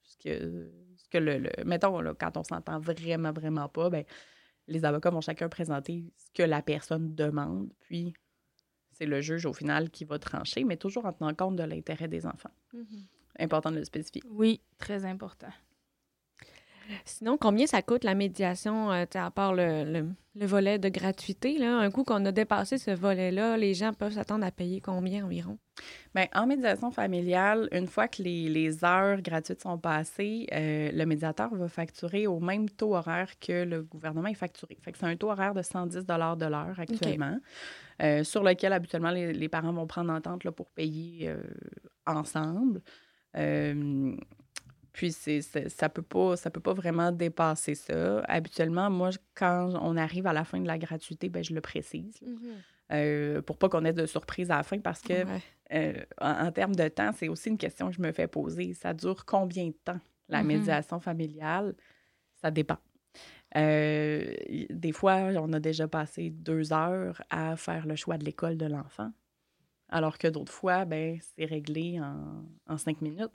[0.03, 4.05] ce que, ce que le, le- Mettons, là, quand on s'entend vraiment, vraiment pas, ben,
[4.66, 7.72] les avocats vont chacun présenter ce que la personne demande.
[7.81, 8.12] Puis
[8.91, 12.09] c'est le juge, au final, qui va trancher, mais toujours en tenant compte de l'intérêt
[12.09, 12.51] des enfants.
[13.39, 14.22] Important de le spécifier.
[14.29, 15.47] Oui, très important.
[17.05, 21.59] Sinon, combien ça coûte la médiation, euh, à part le, le- le volet de gratuité?
[21.59, 21.76] Là?
[21.78, 25.59] Un coup qu'on a dépassé ce volet-là, les gens peuvent s'attendre à payer combien environ?
[26.14, 31.05] Bien, en médiation familiale, une fois que les, les heures gratuites sont passées, euh, le
[31.05, 34.76] médiateur va facturer au même taux horaire que le gouvernement est facturé.
[34.80, 37.39] Fait que c'est un taux horaire de 110 de l'heure actuellement,
[38.03, 41.32] euh, sur lequel habituellement les, les parents vont prendre entente là, pour payer
[42.07, 42.80] ensemble.
[43.36, 44.16] Euh,
[44.99, 48.20] puis c'est, ça peut pas ça peut pas vraiment dépasser ça.
[48.22, 52.20] Habituellement, moi, quand on arrive à la fin de la gratuité, ben, je le précise.
[52.20, 52.28] là,
[52.96, 55.40] euh, pour pas qu'on ait de surprise à la fin parce que Ouais.
[55.72, 58.74] euh, en, en termes de temps, c'est aussi une question que je me fais poser.
[58.74, 60.46] Ça dure combien de temps, la Mhm.
[60.49, 61.76] médiation familiale?
[62.42, 62.78] Ça dépend.
[63.57, 64.34] Euh,
[64.70, 68.66] des fois, on a déjà passé deux heures à faire le choix de l'école de
[68.66, 69.12] l'enfant,
[69.91, 73.30] alors que d'autres fois, ben, c'est réglé en, en cinq minutes.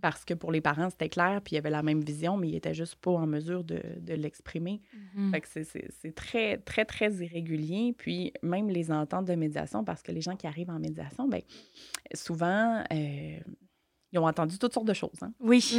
[0.00, 2.48] Parce que pour les parents, c'était clair, puis il y avait la même vision, mais
[2.48, 4.80] ils n'étaient juste pas en mesure de, de l'exprimer.
[5.30, 7.94] Fait que c'est- très, très, très irrégulier.
[7.96, 11.42] Puis même les ententes de médiation, parce que les gens qui arrivent en médiation, ben
[12.14, 13.38] souvent, euh,
[14.12, 15.22] ils ont entendu toutes sortes de choses.
[15.22, 15.32] hein.
[15.40, 15.60] Oui.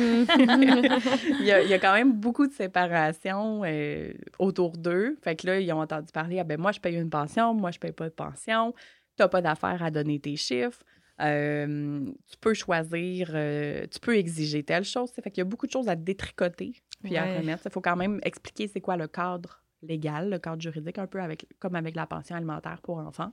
[1.39, 5.17] il, y a, il y a quand même beaucoup de séparations euh, autour d'eux.
[5.21, 7.71] Fait que là, ils ont entendu parler, ah ben moi, je paye une pension, moi,
[7.71, 8.73] je paye pas de pension,
[9.15, 10.83] t'as pas d'affaire à donner tes chiffres.
[11.21, 15.11] Euh, tu peux choisir, euh, tu peux exiger telle chose.
[15.11, 17.63] Fait qu'il y a beaucoup de choses à détricoter puis à remettre.
[17.65, 21.21] Il faut quand même expliquer c'est quoi le cadre légal, le cadre juridique, un peu
[21.21, 23.31] avec, comme avec la pension alimentaire pour enfants.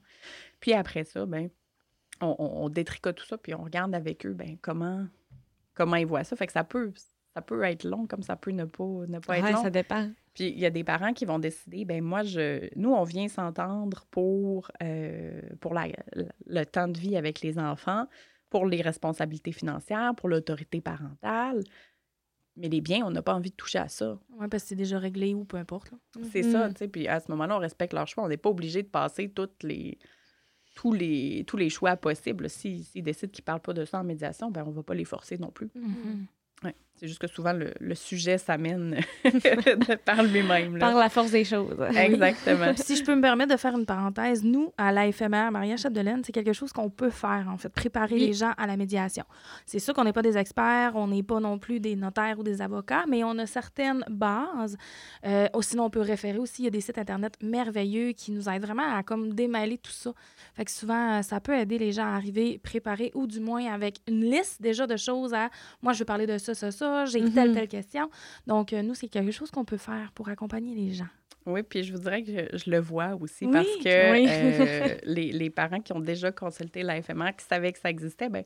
[0.60, 1.48] Puis après ça, ben,
[2.20, 5.06] on, on- on détricote tout ça, puis on regarde avec eux ben, comment,
[5.74, 6.36] comment ils voient ça.
[6.36, 6.92] Fait que ça peut,
[7.34, 9.62] ça peut être long, comme ça peut ne pas, ne pas être Ouais, long.
[9.62, 10.10] ça dépend.
[10.34, 13.28] Puis il y a des parents qui vont décider, ben moi, je, nous, on vient
[13.28, 15.88] s'entendre pour, euh, pour la-
[16.46, 18.06] le temps de vie avec les enfants,
[18.50, 21.62] pour les responsabilités financières, pour l'autorité parentale.
[22.56, 24.18] Mais les biens, on n'a pas envie de toucher à ça.
[24.38, 25.90] Oui, parce que c'est déjà réglé ou peu importe.
[25.90, 25.98] là.
[26.30, 26.74] C'est ça, Mhm.
[26.74, 26.88] tu sais.
[26.88, 28.24] Puis à ce moment-là, on respecte leur choix.
[28.24, 29.98] On n'est pas obligé de passer toutes les,
[30.74, 32.50] tous, les, tous les choix possibles.
[32.50, 34.82] S'ils s'ils décident qu'ils ne parlent pas de ça en médiation, ben on ne va
[34.82, 35.70] pas les forcer non plus.
[35.74, 36.26] Mhm.
[36.64, 36.74] Ouais.
[37.02, 39.00] C'est juste que souvent, le, le sujet s'amène
[40.04, 40.78] par lui-même.
[40.78, 41.74] Par la force des choses.
[41.96, 42.72] Exactement.
[42.76, 46.30] Si je peux me permettre de faire une parenthèse, nous, à l'AFMR, Maria Chapdelaine, c'est
[46.30, 48.26] quelque chose qu'on peut faire, en fait, préparer Oui.
[48.28, 49.24] les gens à la médiation.
[49.66, 52.44] C'est sûr qu'on n'est pas des experts, on n'est pas non plus des notaires ou
[52.44, 54.76] des avocats, mais on a certaines bases.
[55.26, 58.48] Euh, sinon, on peut référer aussi, il y a des sites Internet merveilleux qui nous
[58.48, 60.12] aident vraiment à comme démêler tout ça.
[60.54, 63.72] Fait que souvent, euh, ça peut aider les gens à arriver préparés ou du moins
[63.72, 65.50] avec une liste déjà de choses à
[65.82, 67.54] moi, je veux parler de ça, ça, ça, j'ai telle, Mhm.
[67.54, 68.10] telle question.
[68.46, 71.08] Donc, euh, nous, c'est quelque chose qu'on peut faire pour accompagner les gens.
[71.44, 74.26] Oui, puis je vous dirais que je le vois aussi Oui, parce que oui.
[74.28, 78.28] euh, les, les parents qui ont déjà consulté la FMR, qui savaient que ça existait,
[78.28, 78.44] ben,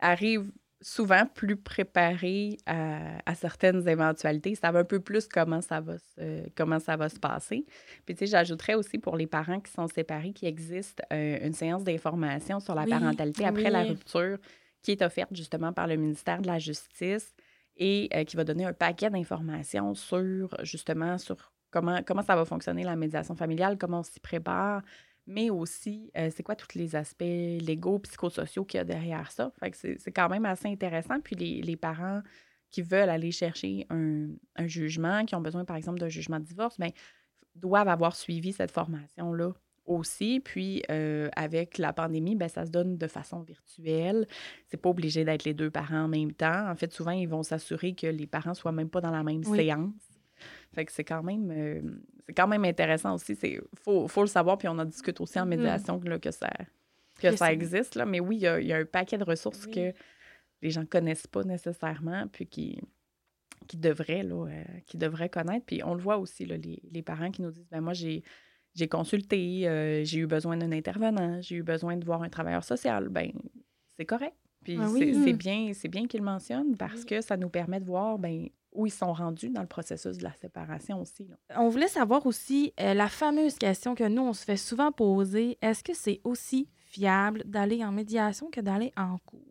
[0.00, 4.50] arrivent souvent plus préparés à, à certaines éventualités.
[4.50, 7.64] Ils savent un peu plus comment ça va se, comment ça va se passer.
[8.04, 11.54] Puis, tu sais, j'ajouterais aussi pour les parents qui sont séparés qu'il existe euh, une
[11.54, 13.70] séance d'information sur la Oui, parentalité après oui.
[13.70, 14.38] la rupture
[14.82, 17.32] qui est offerte justement par le ministère de la Justice
[17.76, 22.44] et euh, qui va donner un paquet d'informations sur justement sur comment, comment ça va
[22.44, 24.82] fonctionner la médiation familiale, comment on s'y prépare,
[25.26, 29.52] mais aussi euh, c'est quoi tous les aspects légaux, psychosociaux qu'il y a derrière ça.
[29.58, 31.20] Fait que c'est c'est quand même assez intéressant.
[31.20, 32.22] Puis les, les parents
[32.70, 36.44] qui veulent aller chercher un, un jugement, qui ont besoin par exemple d'un jugement de
[36.44, 36.90] divorce, ben,
[37.54, 39.52] doivent avoir suivi cette formation-là
[39.86, 40.40] aussi.
[40.40, 44.26] Puis euh, avec la pandémie, ben, ça se donne de façon virtuelle.
[44.66, 46.70] C'est pas obligé d'être les deux parents en même temps.
[46.70, 49.42] En fait, souvent, ils vont s'assurer que les parents soient même pas dans la même
[49.46, 49.58] Oui.
[49.58, 49.92] séance.
[50.74, 51.80] Fait que c'est quand même euh,
[52.26, 53.36] c'est quand même intéressant aussi.
[53.36, 55.50] C'est faut, faut le savoir, puis on en discute aussi en Mhm.
[55.50, 56.50] médiation là, que ça
[57.20, 57.94] que Que ça existe.
[57.94, 58.06] Là.
[58.06, 59.72] Mais oui, il y, y a un paquet de ressources Oui.
[59.72, 59.92] que
[60.62, 62.80] les gens connaissent pas nécessairement, puis qui,
[63.68, 65.64] qui devraient, là, euh, qui devraient connaître.
[65.66, 68.22] Puis on le voit aussi, là, les, les parents qui nous disent, ben moi, j'ai
[68.74, 72.64] j'ai consulté, euh, j'ai eu besoin d'un intervenant, j'ai eu besoin de voir un travailleur
[72.64, 73.30] social, ben
[73.96, 74.36] c'est correct.
[74.64, 75.22] Puis Ah c'est oui.
[75.24, 78.48] c'est bien, c'est bien qu'ils le mentionnent parce que ça nous permet de voir ben,
[78.72, 81.26] où ils sont rendus dans le processus de la séparation aussi.
[81.28, 81.36] là.
[81.60, 85.58] On voulait savoir aussi euh, la fameuse question que nous, on se fait souvent poser.
[85.62, 89.42] Est-ce que c'est aussi fiable d'aller en médiation que d'aller en cours?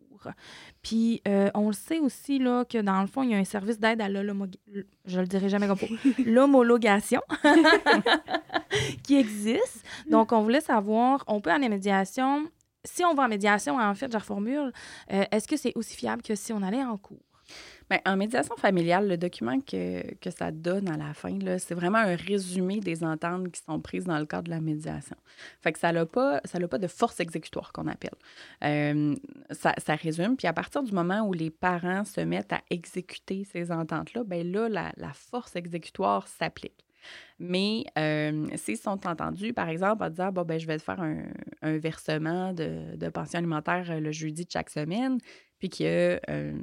[0.80, 3.44] Puis, euh, on le sait aussi, là, que dans le fond, il y a un
[3.44, 4.62] service d'aide à l'homologation.
[5.04, 5.86] Je le dirai jamais comme faut.
[6.24, 7.20] L'homologation
[9.02, 9.84] qui existe.
[10.10, 12.46] Donc, on voulait savoir, on peut aller en médiation.
[12.84, 14.72] Si on va en médiation, en fait, je reformule,
[15.12, 17.33] euh, est-ce que c'est aussi fiable que si on allait en cours?
[17.90, 21.98] Ben, en médiation familiale, le document que, que ça donne à la fin, c'est vraiment
[21.98, 25.16] un résumé des ententes qui sont prises dans le cadre de la médiation.
[25.60, 28.14] Fait ça n'a pas, pas de force exécutoire qu'on appelle.
[28.62, 29.14] Euh,
[29.50, 30.36] ça, ça résume.
[30.36, 34.50] Puis à partir du moment où les parents se mettent à exécuter ces ententes-là, ben
[34.50, 36.84] là, la, force exécutoire s'applique.
[37.38, 41.00] Mais euh, s'ils sont entendus, par exemple, en disant bon, ben, je vais te faire
[41.00, 45.18] un, versement de, de pension alimentaire le jeudi de chaque semaine,
[45.58, 46.58] puis que euh,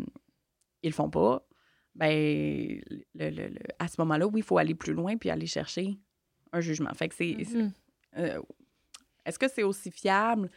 [0.84, 1.44] ils le font pas,
[1.96, 5.46] ben, le- le- le- à ce moment-là, oui, il faut aller plus loin puis aller
[5.48, 5.98] chercher
[6.54, 6.94] un jugement.
[6.94, 7.36] Fait que c'est.
[7.54, 7.72] Mhm.
[8.18, 8.42] euh,
[9.26, 10.50] Est-ce que c'est aussi fiable?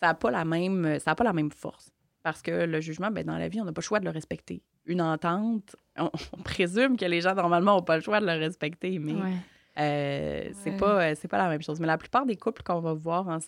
[0.00, 1.90] Ça n'a pas, la même- ça a pas la même force.
[2.22, 4.10] Parce que le jugement, ben, dans la vie, on n'a pas le choix de le
[4.10, 4.62] respecter.
[4.84, 8.32] Une entente, on, on présume que les gens, normalement, n'ont pas le choix de le
[8.32, 9.32] respecter, mais Ouais.
[9.78, 10.76] euh, c'est Ouais.
[10.76, 11.80] pas, euh, c'est pas la même chose.
[11.80, 13.38] Mais la plupart des couples qu'on va voir en,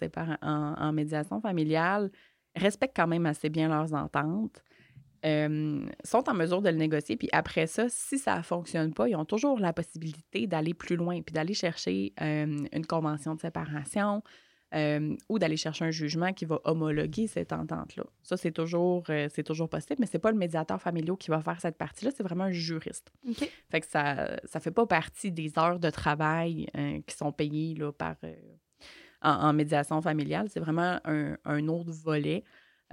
[0.43, 2.11] en, en médiation familiale
[2.57, 4.63] respectent quand même assez bien leurs ententes,
[5.25, 7.17] euh, sont en mesure de le négocier.
[7.17, 10.97] Puis après ça, si ça ne fonctionne pas, ils ont toujours la possibilité d'aller plus
[10.97, 14.23] loin, puis d'aller chercher euh, une convention de séparation
[14.75, 18.05] euh, ou d'aller chercher un jugement qui va homologuer cette entente-là.
[18.23, 21.61] Ça, c'est toujours, c'est toujours possible, mais c'est pas le médiateur familial qui va faire
[21.61, 23.11] cette partie-là, c'est vraiment un juriste.
[23.71, 26.67] Fait que ça ça fait pas partie des heures de travail
[27.07, 28.17] qui sont payées là, par,
[29.23, 30.49] en, en médiation familiale.
[30.51, 32.45] C'est vraiment un, un autre volet.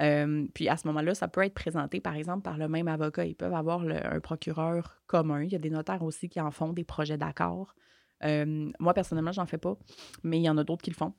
[0.01, 3.25] Euh, puis à ce moment-là, ça peut être présenté, par exemple, par le même avocat.
[3.25, 5.43] Ils peuvent avoir un procureur commun.
[5.43, 7.75] Il y a des notaires aussi qui en font des projets d'accord.
[8.23, 9.77] Euh, moi, personnellement, j'en fais pas,
[10.23, 11.13] mais il y en a d'autres qui le font.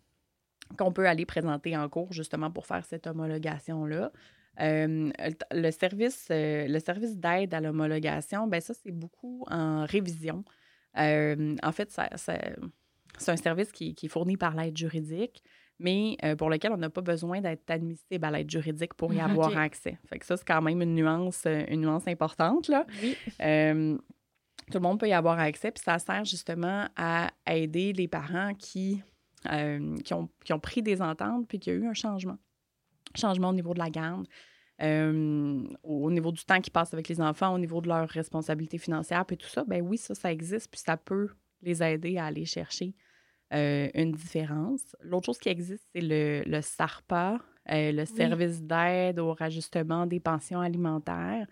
[0.77, 4.13] Qu'on peut aller présenter en cours justement pour faire cette homologation-là.
[4.61, 5.11] Euh,
[5.53, 10.45] le- service, service d'aide à l'homologation, ben ça, c'est beaucoup en révision.
[10.95, 11.95] En fait,
[13.17, 15.43] c'est un service qui est fourni par l'aide juridique,
[15.79, 19.21] mais euh, pour lequel on n'a pas besoin d'être admissible à l'aide juridique pour y
[19.21, 19.99] avoir accès.
[20.09, 22.69] Fait que ça, c'est quand même une nuance, euh, une nuance importante.
[22.69, 22.87] Là.
[23.03, 23.17] Oui.
[23.43, 23.97] Euh,
[24.71, 28.53] tout le monde peut y avoir accès, puis ça sert justement à aider les parents
[28.55, 29.03] qui,
[29.53, 32.39] euh, qui, ont, qui ont pris des ententes puis qu'il y a eu un changement.
[33.15, 34.27] Changement au niveau de la garde,
[34.83, 38.79] euh, au niveau du temps qu'ils passent avec les enfants, au niveau de leurs responsabilités
[38.79, 41.29] financières, puis tout ça, ben oui, ça, ça existe, puis ça peut
[41.63, 42.93] les aider à aller chercher
[43.53, 44.97] euh, une différence.
[45.03, 47.39] L'autre chose qui existe, c'est le, le SARPA,
[47.71, 51.47] euh, le service d'aide au rajustement des pensions alimentaires.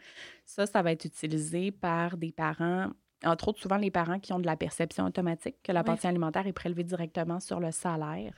[0.45, 2.91] Ça, ça va être utilisé par des parents,
[3.25, 5.87] entre autres souvent les parents qui ont de la perception automatique, que la Oui.
[5.87, 8.35] pension alimentaire est prélevée directement sur le salaire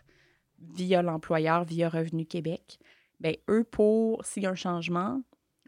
[0.58, 2.78] via l'employeur, via Revenu Québec.
[3.20, 5.20] Bien, eux, pour, s'il y a un changement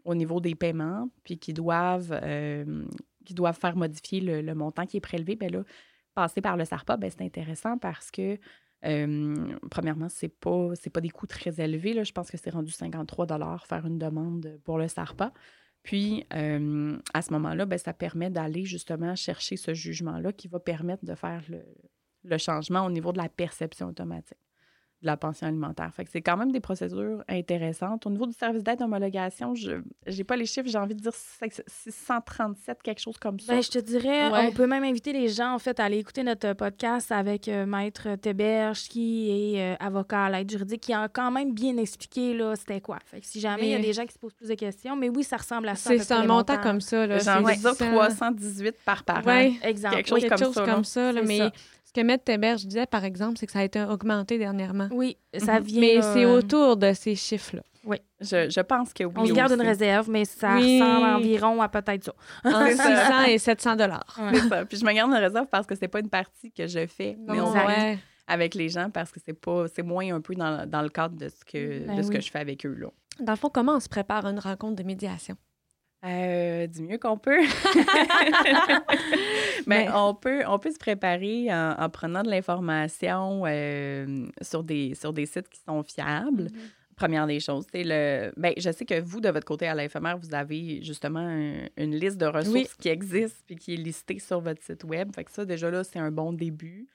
[0.05, 2.85] au niveau des paiements, puis qu'ils doivent, euh,
[3.31, 5.63] doivent faire modifier le, le montant qui est prélevé, bien là,
[6.19, 8.37] passer par le SARPA, ben c'est intéressant parce que,
[9.71, 11.93] premièrement, c'est pas, c'est pas des coûts très élevés.
[11.93, 12.03] Là.
[12.03, 13.25] Je pense que c'est rendu 53
[13.65, 15.31] faire une demande pour le SARPA.
[15.83, 21.05] Puis, à ce moment-là, ben, ça permet d'aller justement chercher ce jugement-là qui va permettre
[21.05, 21.63] de faire le,
[22.23, 24.37] le changement au niveau de la perception automatique
[25.01, 25.89] de la pension alimentaire.
[25.93, 28.05] Fait que c'est quand même des procédures intéressantes.
[28.05, 31.13] Au niveau du service d'aide d'homologation, je n'ai pas les chiffres, j'ai envie de dire
[31.83, 33.53] 637, quelque chose comme ça.
[33.53, 34.47] Ben, je te dirais, Ouais.
[34.47, 37.65] on peut même inviter les gens, en fait, à aller écouter notre podcast avec euh,
[37.65, 42.33] Maître Théberge, qui est euh, avocat à l'aide juridique, qui a quand même bien expliqué,
[42.33, 42.99] là, c'était quoi.
[43.05, 44.95] Fait que si jamais il y a des gens qui se posent plus de questions,
[44.95, 45.97] mais oui, ça ressemble à ça.
[45.97, 46.61] C'est un montant montants.
[46.63, 47.07] comme ça.
[47.07, 47.19] là.
[47.19, 47.91] J'ai envie de dire 100.
[47.91, 49.25] 318 par parent.
[49.25, 49.53] Ouais.
[49.63, 49.95] Exemple.
[49.95, 50.73] Quelque chose quelque comme chose ça, là.
[50.73, 51.11] comme ça.
[51.11, 51.51] là, C'est mais ça.
[51.89, 54.87] Ce que Maître Théberge disait, par exemple, c'est que ça a été augmenté dernièrement.
[54.91, 55.65] Oui, ça Mhm.
[55.65, 55.79] vient.
[55.81, 57.63] Mais c'est euh, autour de ces chiffres-là.
[58.21, 59.13] Je, je pense que oui.
[59.15, 60.79] On se garde une réserve, mais ça Oui.
[60.81, 62.13] ressemble environ à peut-être ça.
[62.43, 63.05] Entre C'est ça.
[63.07, 64.17] 600 et 700 dollars.
[64.19, 64.31] Ouais.
[64.37, 64.65] C'est ça.
[64.65, 67.17] Puis je me garde une réserve parce que c'est pas une partie que je fais,
[67.27, 67.97] mais on ouais.
[68.27, 71.15] avec les gens parce que c'est pas c'est moins un peu dans, dans le cadre
[71.17, 72.21] de ce que Ben de ce que oui.
[72.21, 72.87] je fais avec eux là.
[73.21, 75.35] Dans le fond, comment on se prépare à une rencontre de médiation?
[76.05, 77.41] Euh, du mieux qu'on peut.
[79.67, 84.63] Mais Mais- on peut, on peut se préparer en, en prenant de l'information euh, sur,
[84.63, 86.47] des, sur des sites qui sont fiables.
[86.95, 88.31] Première des choses, c'est le.
[88.35, 91.21] Ben, je sais que vous, de votre côté à l'FMR, vous avez justement
[91.77, 95.09] une liste de ressources qui existent puis qui est listée sur votre site web.
[95.15, 96.89] Fait que ça, déjà là, c'est un bon début.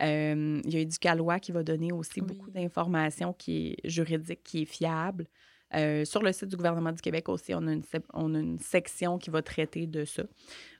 [0.00, 4.62] Euh, il y a Éducalois qui va donner aussi beaucoup d'informations qui est juridique, qui
[4.62, 5.26] est fiable.
[5.74, 7.82] Euh, sur le site du gouvernement du Québec aussi, on a, une,
[8.14, 10.22] on a une section qui va traiter de ça.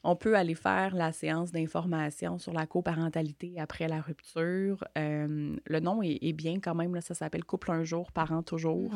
[0.03, 4.83] On peut aller faire la séance d'information sur la coparentalité après la rupture.
[4.97, 8.93] Euh, le nom est, bien quand même, là, ça s'appelle Couple un jour, parent toujours.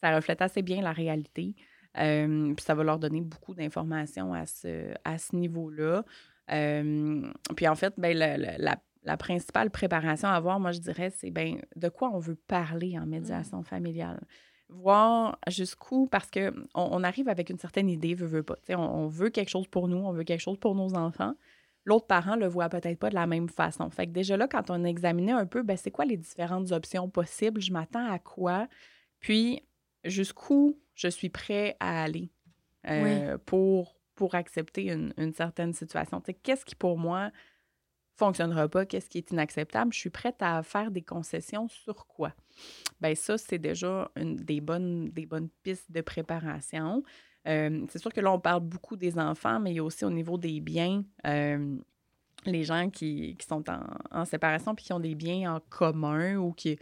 [0.00, 1.54] Ça reflète assez bien la réalité.
[1.98, 6.04] Euh, puis ça va leur donner beaucoup d'informations à ce, à ce niveau-là.
[6.48, 11.60] puis en fait, ben, la, la, principale préparation à avoir, moi, je dirais, c'est ben,
[11.74, 14.20] de quoi on veut parler en médiation familiale
[14.68, 18.56] voir jusqu'où, parce qu'on on arrive avec une certaine idée, veut, veut pas.
[18.70, 21.34] On, on, veut quelque chose pour nous, on veut quelque chose pour nos enfants.
[21.84, 23.88] L'autre parent le voit peut-être pas de la même façon.
[23.90, 26.72] Fait que déjà là, quand on a examiné un peu, ben, c'est quoi les différentes
[26.72, 28.66] options possibles, je m'attends à quoi,
[29.20, 29.62] puis
[30.04, 32.30] jusqu'où je suis prêt à aller
[32.88, 36.20] euh, pour, pour accepter une, une certaine situation?
[36.42, 37.30] Qu'est-ce qui, pour moi,
[38.16, 42.32] fonctionnera pas, qu'est-ce qui est inacceptable, je suis prête à faire des concessions sur quoi?
[43.00, 47.02] Bien, ça, c'est déjà une, des, bonnes, des bonnes pistes de préparation.
[47.46, 50.04] Euh, c'est sûr que là, on parle beaucoup des enfants, mais il y a aussi
[50.04, 51.76] au niveau des biens, euh,
[52.44, 53.64] les gens qui, qui sont
[54.10, 56.78] en, séparation puis qui ont des biens en commun ou qui,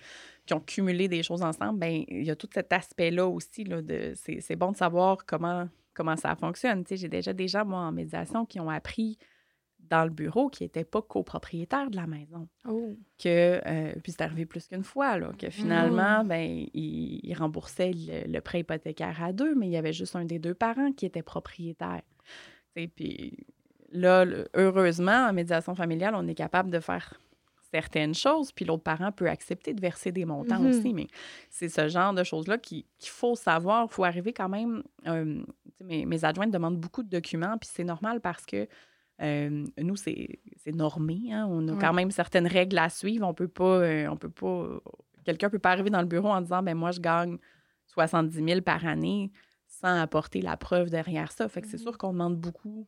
[0.47, 3.65] qui ont cumulé des choses ensemble, bien, il y a tout cet aspect-là aussi.
[3.65, 6.85] Là, de, c'est, c'est bon de savoir comment, comment ça fonctionne.
[6.89, 9.19] j'ai déjà des gens, moi, en médiation, qui ont appris
[9.91, 12.49] dans le bureau qui n'était pas copropriétaire de la maison.
[12.69, 12.97] Oh.
[13.19, 16.27] Que, euh, puis c'est arrivé plus qu'une fois, là, que finalement, oh.
[16.27, 20.39] ben, il, remboursait le, prêt hypothécaire à deux, mais il y avait juste un des
[20.39, 22.03] deux parents qui était propriétaire.
[22.77, 23.47] Et puis
[23.91, 24.25] là,
[24.55, 27.15] heureusement, en médiation familiale, on est capable de faire
[27.71, 30.79] certaines choses, puis l'autre parent peut accepter de verser des montants mm-hmm.
[30.79, 31.09] aussi, mais
[31.51, 33.89] c'est ce genre de choses-là qu'il faut savoir.
[33.91, 34.83] Il faut arriver quand même...
[35.07, 35.43] Euh,
[35.81, 38.69] mes, mes adjointes demandent beaucoup de documents, puis c'est normal parce que
[39.23, 41.33] euh, nous, c'est normé.
[41.33, 41.47] Hein.
[41.49, 43.27] On a quand même certaines règles à suivre.
[43.27, 43.81] On peut pas.
[43.81, 44.81] Euh, on peut pas.
[45.25, 47.39] Quelqu'un peut pas arriver dans le bureau en disant ben moi, je gagne
[47.87, 49.31] 70 000 par année
[49.67, 51.49] sans apporter la preuve derrière ça.
[51.49, 52.87] Fait que c'est mmh sûr qu'on demande beaucoup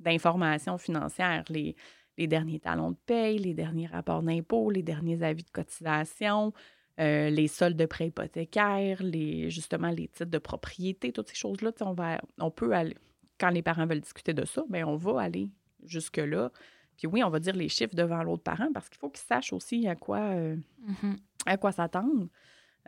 [0.00, 1.44] d'informations financières.
[1.48, 1.74] Les,
[2.18, 6.52] les, derniers talons de paye, les derniers rapports d'impôts, les derniers avis de cotisation,
[7.00, 11.72] euh, les soldes de prêts hypothécaires, les, justement les titres de propriété, toutes ces choses-là,
[11.80, 12.96] on, va, on peut aller,
[13.38, 15.50] quand les parents veulent discuter de ça, bien, on va aller
[15.84, 16.50] jusque-là.
[16.96, 19.52] Puis oui, on va dire les chiffres devant l'autre parent parce qu'il faut qu'ils sachent
[19.52, 20.56] aussi à quoi, euh,
[20.86, 21.16] mm-hmm.
[21.46, 22.28] à quoi s'attendre.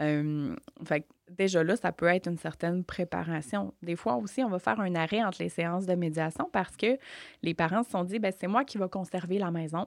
[0.00, 3.74] Euh, fait déjà là, ça peut être une certaine préparation.
[3.82, 6.98] Des fois aussi, on va faire un arrêt entre les séances de médiation parce que
[7.42, 9.86] les parents se sont dit, ben c'est moi qui vais conserver la maison,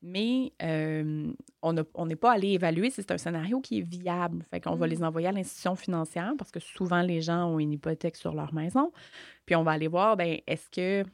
[0.00, 1.32] mais euh,
[1.62, 4.44] on n'est pas allé évaluer si c'est un scénario qui est viable.
[4.50, 4.90] Fait qu'on va mm.
[4.90, 8.54] les envoyer à l'institution financière parce que souvent les gens ont une hypothèque sur leur
[8.54, 8.92] maison.
[9.46, 11.08] Puis on va aller voir, ben est-ce que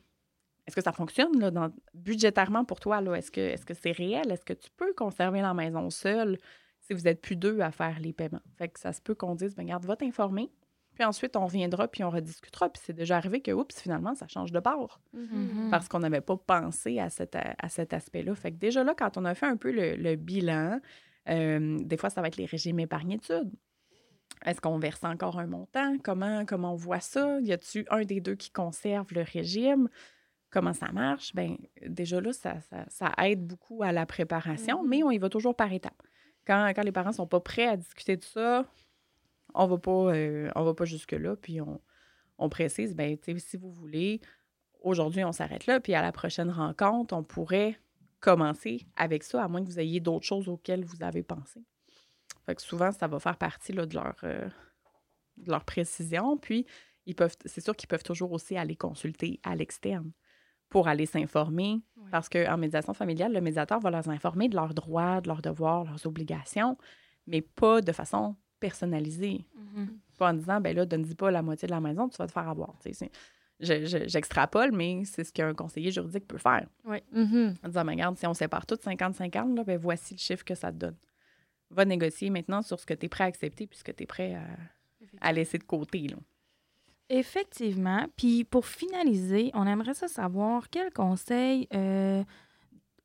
[0.69, 3.01] est-ce que ça fonctionne là, dans, budgétairement pour toi?
[3.17, 4.31] Est-ce que est-ce que c'est réel?
[4.31, 6.37] Est-ce que tu peux conserver la maison seule
[6.81, 8.43] si vous êtes plus deux à faire les paiements?
[8.59, 10.51] Fait que ça se peut qu'on dise, ben garde, va t'informer.
[10.95, 12.69] Puis ensuite, on reviendra, puis on rediscutera.
[12.69, 15.01] Puis c'est déjà arrivé que, oups, finalement, ça change de bord.
[15.17, 15.71] Mm-hmm.
[15.71, 18.35] Parce qu'on n'avait pas pensé à, cet, à cet aspect-là.
[18.35, 20.81] Fait que déjà là, quand on a fait un peu le, bilan,
[21.31, 23.51] euh, des fois, ça va être les régimes épargne-études.
[24.45, 25.97] Est-ce qu'on verse encore un montant?
[26.05, 27.41] Comment, comment on voit ça?
[27.41, 29.89] Y a-tu un des deux qui conserve le régime?
[30.51, 32.57] Comment ça marche, ben déjà là, ça,
[32.89, 35.05] ça, aide beaucoup à la préparation, mais mm-hmm.
[35.05, 36.03] on y va toujours par étapes.
[36.47, 38.65] Quand, quand les parents sont pas prêts à discuter de ça,
[39.55, 41.81] on va pas, euh, on va pas jusque-là, puis on,
[42.39, 44.21] on précise, ben si vous voulez,
[44.81, 47.79] aujourd'hui, on s'arrête là, puis à la prochaine rencontre, on pourrait
[48.21, 51.63] commencer avec ça, à moins que vous ayez d'autres choses auxquelles vous avez pensé.
[52.47, 54.49] Fait que souvent, ça va faire partie là, de, leur, euh,
[55.37, 56.39] de leur précision.
[56.39, 56.67] Puis,
[57.07, 60.11] ils peuvent, c'est sûr qu'ils peuvent toujours aussi aller consulter à l'externe
[60.69, 61.81] pour aller s'informer.
[62.11, 65.85] Parce qu'en médiation familiale, le médiateur va leur informer de leurs droits, de leurs devoirs,
[65.85, 66.79] leurs obligations,
[67.27, 69.45] mais pas de façon personnalisée.
[69.57, 69.89] Mm-hmm.
[70.17, 72.33] Pas en disant, ben là, donne-y pas la moitié de la maison, tu vas te
[72.33, 72.75] faire avoir.
[73.61, 76.67] J'extrapole, mais c'est ce qu'un conseiller juridique peut faire.
[76.85, 76.99] Oui.
[77.15, 77.57] Mm-hmm.
[77.65, 80.73] En disant, ben, regarde, si on sépare tout 50-50, ben voici le chiffre que ça
[80.73, 80.97] te donne.
[81.71, 84.05] Va négocier maintenant sur ce que tu es prêt à accepter puis ce que tu
[84.05, 84.47] es prêt à,
[85.21, 86.09] à laisser de côté.
[86.09, 86.17] Là.
[87.11, 88.07] Effectivement.
[88.17, 92.23] Puis pour finaliser, on aimerait ça savoir quel conseil, euh,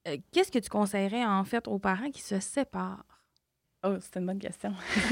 [0.07, 3.05] euh, qu'est-ce que tu conseillerais en fait aux parents qui se séparent?
[3.85, 4.73] Oh, c'est une bonne question.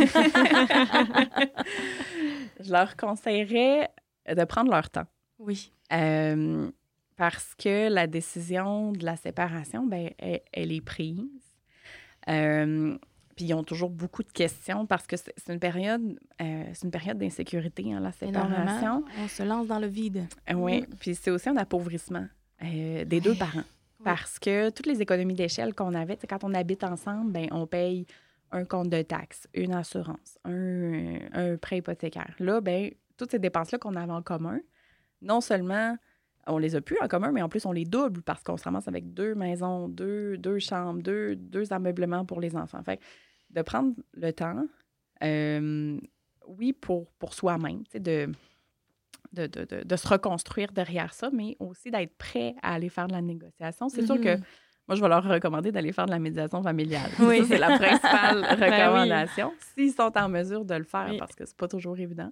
[2.60, 3.89] Je leur conseillerais
[4.28, 5.08] de prendre leur temps.
[5.39, 5.74] Oui.
[5.92, 6.70] Euh,
[7.16, 11.20] parce que la décision de la séparation, ben, elle, est prise.
[13.36, 16.92] Puis ils ont toujours beaucoup de questions parce que c'est une période, euh, c'est une
[16.92, 18.52] période d'insécurité, hein, la séparation.
[18.52, 19.04] Énormément.
[19.20, 20.28] On se lance dans le vide.
[20.54, 22.28] Oui, puis c'est aussi un appauvrissement
[22.64, 23.64] euh, des deux parents.
[24.04, 28.08] Parce que toutes les économies d'échelle qu'on avait, quand on habite ensemble, ben, on paye
[28.52, 32.34] un compte de taxes, une assurance, un, un prêt hypothécaire.
[32.40, 34.60] Là, ben, toutes ces dépenses-là qu'on avait en commun,
[35.22, 35.96] non seulement
[36.48, 38.64] on les a plus en commun, mais en plus on les double parce qu'on se
[38.64, 42.82] ramasse avec deux maisons, deux, deux chambres, deux, deux ameublements pour les enfants.
[42.84, 43.04] Fait que
[43.52, 44.66] de prendre le temps,
[45.24, 46.00] euh,
[46.48, 48.32] oui, pour, pour soi-même, tu sais, de,
[49.34, 53.08] de, de, de- de se reconstruire derrière ça, mais aussi d'être prêt à aller faire
[53.08, 53.88] de la négociation.
[53.89, 54.44] C'est sûr que Mhm.
[54.88, 57.12] moi, je vais leur recommander d'aller faire de la médiation familiale.
[57.20, 57.46] Oui.
[57.48, 58.66] C'est la principale Ben oui.
[58.80, 59.54] recommandation.
[59.76, 61.18] S'ils sont en mesure de le faire, Oui.
[61.18, 62.32] parce que c'est pas toujours évident,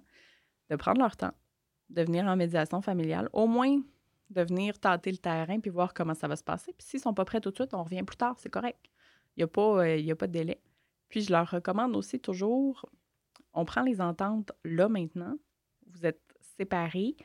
[0.68, 1.32] de prendre leur temps,
[1.90, 3.78] de venir en médiation familiale, au moins
[4.30, 6.72] de venir tâter le terrain puis voir comment ça va se passer.
[6.78, 8.78] Puis s'ils sont pas prêts tout de suite, on revient plus tard, c'est correct.
[9.36, 10.60] Il n'y a, pas, euh, y a pas de délai.
[11.08, 12.86] Puis je leur recommande aussi toujours,
[13.52, 15.36] on prend les ententes là maintenant,
[15.92, 16.20] vous êtes
[16.56, 17.16] séparés,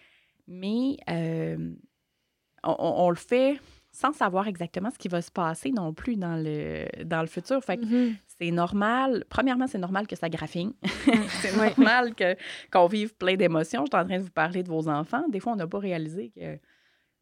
[0.47, 1.73] mais euh,
[2.63, 3.59] on, on- on le fait
[3.91, 7.63] sans savoir exactement ce qui va se passer non plus dans le, dans le futur.
[7.63, 8.15] Fait que Mhm.
[8.27, 9.23] c'est normal.
[9.29, 10.73] Premièrement, c'est normal que ça graffine.
[11.41, 12.35] c'est normal que,
[12.71, 13.85] qu'on vive plein d'émotions.
[13.85, 15.23] Je suis en train de vous parler de vos enfants.
[15.29, 16.59] Des fois, on n'a pas réalisé que,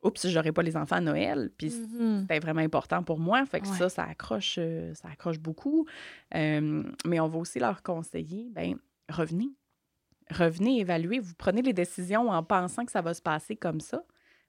[0.04, 1.52] oups, j'aurais pas les enfants à Noël.
[1.58, 2.22] Puis Mhm.
[2.22, 3.46] c'était vraiment important pour moi.
[3.46, 3.78] Fait que Ouais.
[3.78, 5.86] ça, ça accroche, euh, ça accroche beaucoup.
[6.36, 8.78] Euh, mais on va aussi leur conseiller, ben
[9.10, 9.50] revenez.
[10.32, 11.20] Revenez, évaluez.
[11.20, 14.04] Vous prenez les décisions en pensant que ça va se passer comme ça.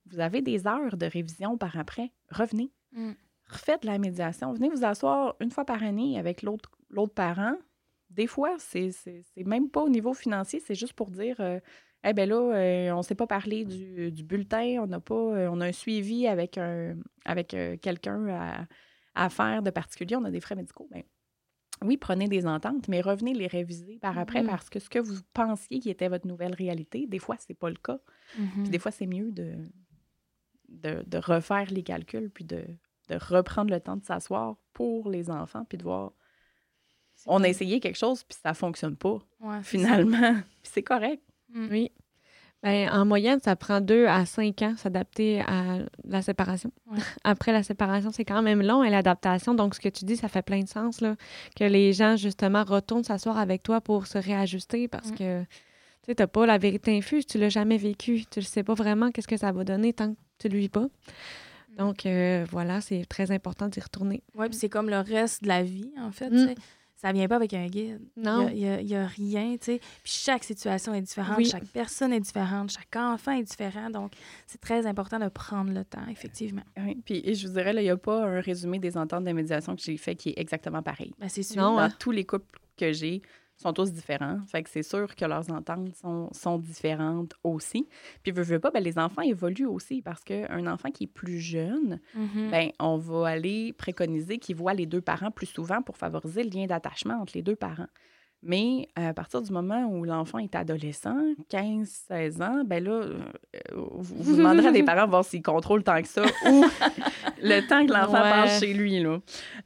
[0.07, 2.13] Vous avez des heures de révision par après.
[2.31, 2.71] Revenez.
[2.93, 3.13] Mm.
[3.49, 4.53] Refaites la médiation.
[4.53, 7.57] Venez vous asseoir une fois par année avec l'autre l'autre parent.
[8.11, 11.59] Des fois, c'est c'est- c'est même pas au niveau financier, c'est juste pour dire euh,
[12.05, 15.15] eh ben là, euh, on ne s'est pas parlé du, du bulletin, on n'a pas,
[15.15, 18.67] euh, on a un suivi avec un avec euh, quelqu'un à,
[19.15, 20.87] à faire de particulier, on a des frais médicaux.
[20.91, 21.03] Ben,
[21.83, 24.49] oui, prenez des ententes, mais revenez les réviser par après Mhm.
[24.49, 27.69] parce que ce que vous pensiez qui était votre nouvelle réalité, des fois, c'est pas
[27.69, 27.99] le cas.
[28.63, 29.55] Puis des fois, c'est mieux de,
[30.69, 32.65] de, de refaire les calculs puis de,
[33.09, 36.13] de reprendre le temps de s'asseoir pour les enfants puis de voir.
[37.27, 40.35] On a essayé quelque chose puis ça fonctionne pas Ouais, finalement.
[40.63, 41.23] Puis c'est correct.
[41.55, 41.69] Mm.
[41.71, 41.91] Oui.
[42.63, 46.71] Ben, en moyenne, ça prend deux à cinq ans s'adapter à la séparation.
[46.91, 46.99] Ouais.
[47.25, 49.53] Après la séparation, c'est quand même long et l'adaptation.
[49.55, 51.15] Donc, ce que tu dis, ça fait plein de sens, là,
[51.57, 55.15] que les gens, justement, retournent s'asseoir avec toi pour se réajuster parce Mm.
[55.17, 55.43] que
[56.07, 59.11] tu t'as pas la vérité infuse, tu l'as jamais vécu, tu ne sais pas vraiment
[59.11, 60.85] qu'est-ce que ça va donner tant que tu le vis pas.
[60.87, 61.77] Mm.
[61.77, 64.23] Donc, euh, voilà, c'est très important d'y retourner.
[64.35, 66.31] Ouais, puis c'est comme le reste de la vie, en fait.
[66.31, 66.55] Mm.
[67.05, 68.01] Ça vient pas avec un guide.
[68.17, 68.49] Non.
[68.49, 69.79] Il n'y a, il y a rien, tu sais.
[70.03, 71.45] Puis chaque situation est différente, Oui.
[71.45, 73.91] chaque personne est différente, chaque enfant est différent.
[73.91, 74.13] Donc,
[74.47, 76.63] c'est très important de prendre le temps, effectivement.
[76.79, 76.97] Oui.
[77.05, 79.77] Puis et je vous dirais, il n'y a pas un résumé des ententes de médiation
[79.77, 81.13] que j'ai fait qui est exactement pareil.
[81.19, 81.61] Ben, c'est sûr.
[81.61, 81.91] Non, Dans hein.
[81.99, 83.21] tous les couples que j'ai,
[83.57, 84.39] sont tous différents.
[84.51, 87.89] Fait que c'est sûr que leurs ententes sont, sont différentes aussi.
[88.23, 91.39] Puis, veux, veux pas, ben, les enfants évoluent aussi parce qu'un enfant qui est plus
[91.39, 92.51] jeune, Mhm.
[92.51, 96.51] ben, on va aller préconiser qu'il voit les deux parents plus souvent pour favoriser le
[96.51, 97.87] lien d'attachement entre les deux parents.
[98.47, 101.17] Mais euh, à partir du moment où l'enfant est adolescent,
[101.49, 103.19] 15, 16 ans, ben là, euh,
[103.75, 106.63] vous, vous demanderez à des parents de voir s'ils contrôlent tant que ça ou
[107.43, 108.31] le temps que l'enfant Ouais.
[108.31, 109.01] passe chez lui.
[109.03, 109.19] là.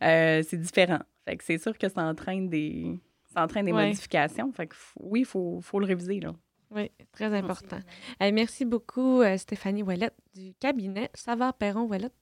[0.04, 1.00] Euh, c'est différent.
[1.26, 3.00] Fait que c'est sûr que ça entraîne des,
[3.38, 3.86] ça entraîne des Ouais.
[3.86, 4.52] modifications.
[4.52, 6.20] Fait que oui, il faut, faut le réviser.
[6.20, 6.32] Là.
[6.70, 7.78] Oui, très important.
[8.20, 12.12] Merci beaucoup, euh, Stéphanie Ouellette du cabinet Savard Perron Ouellette,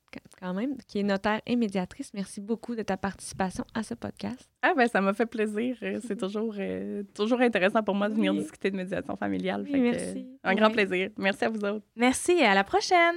[0.41, 2.13] quand même, qui est notaire et médiatrice.
[2.15, 4.49] Merci beaucoup de ta participation à ce podcast.
[4.63, 5.77] Ah ben ça m'a fait plaisir.
[5.83, 8.39] Euh, C'est toujours, euh, toujours intéressant pour moi de venir Oui.
[8.39, 9.63] discuter de médiation familiale.
[9.65, 10.19] Oui, Fait que, merci.
[10.29, 11.11] euh, un grand plaisir.
[11.19, 11.85] Merci à vous autres.
[11.97, 13.17] Merci et à la prochaine.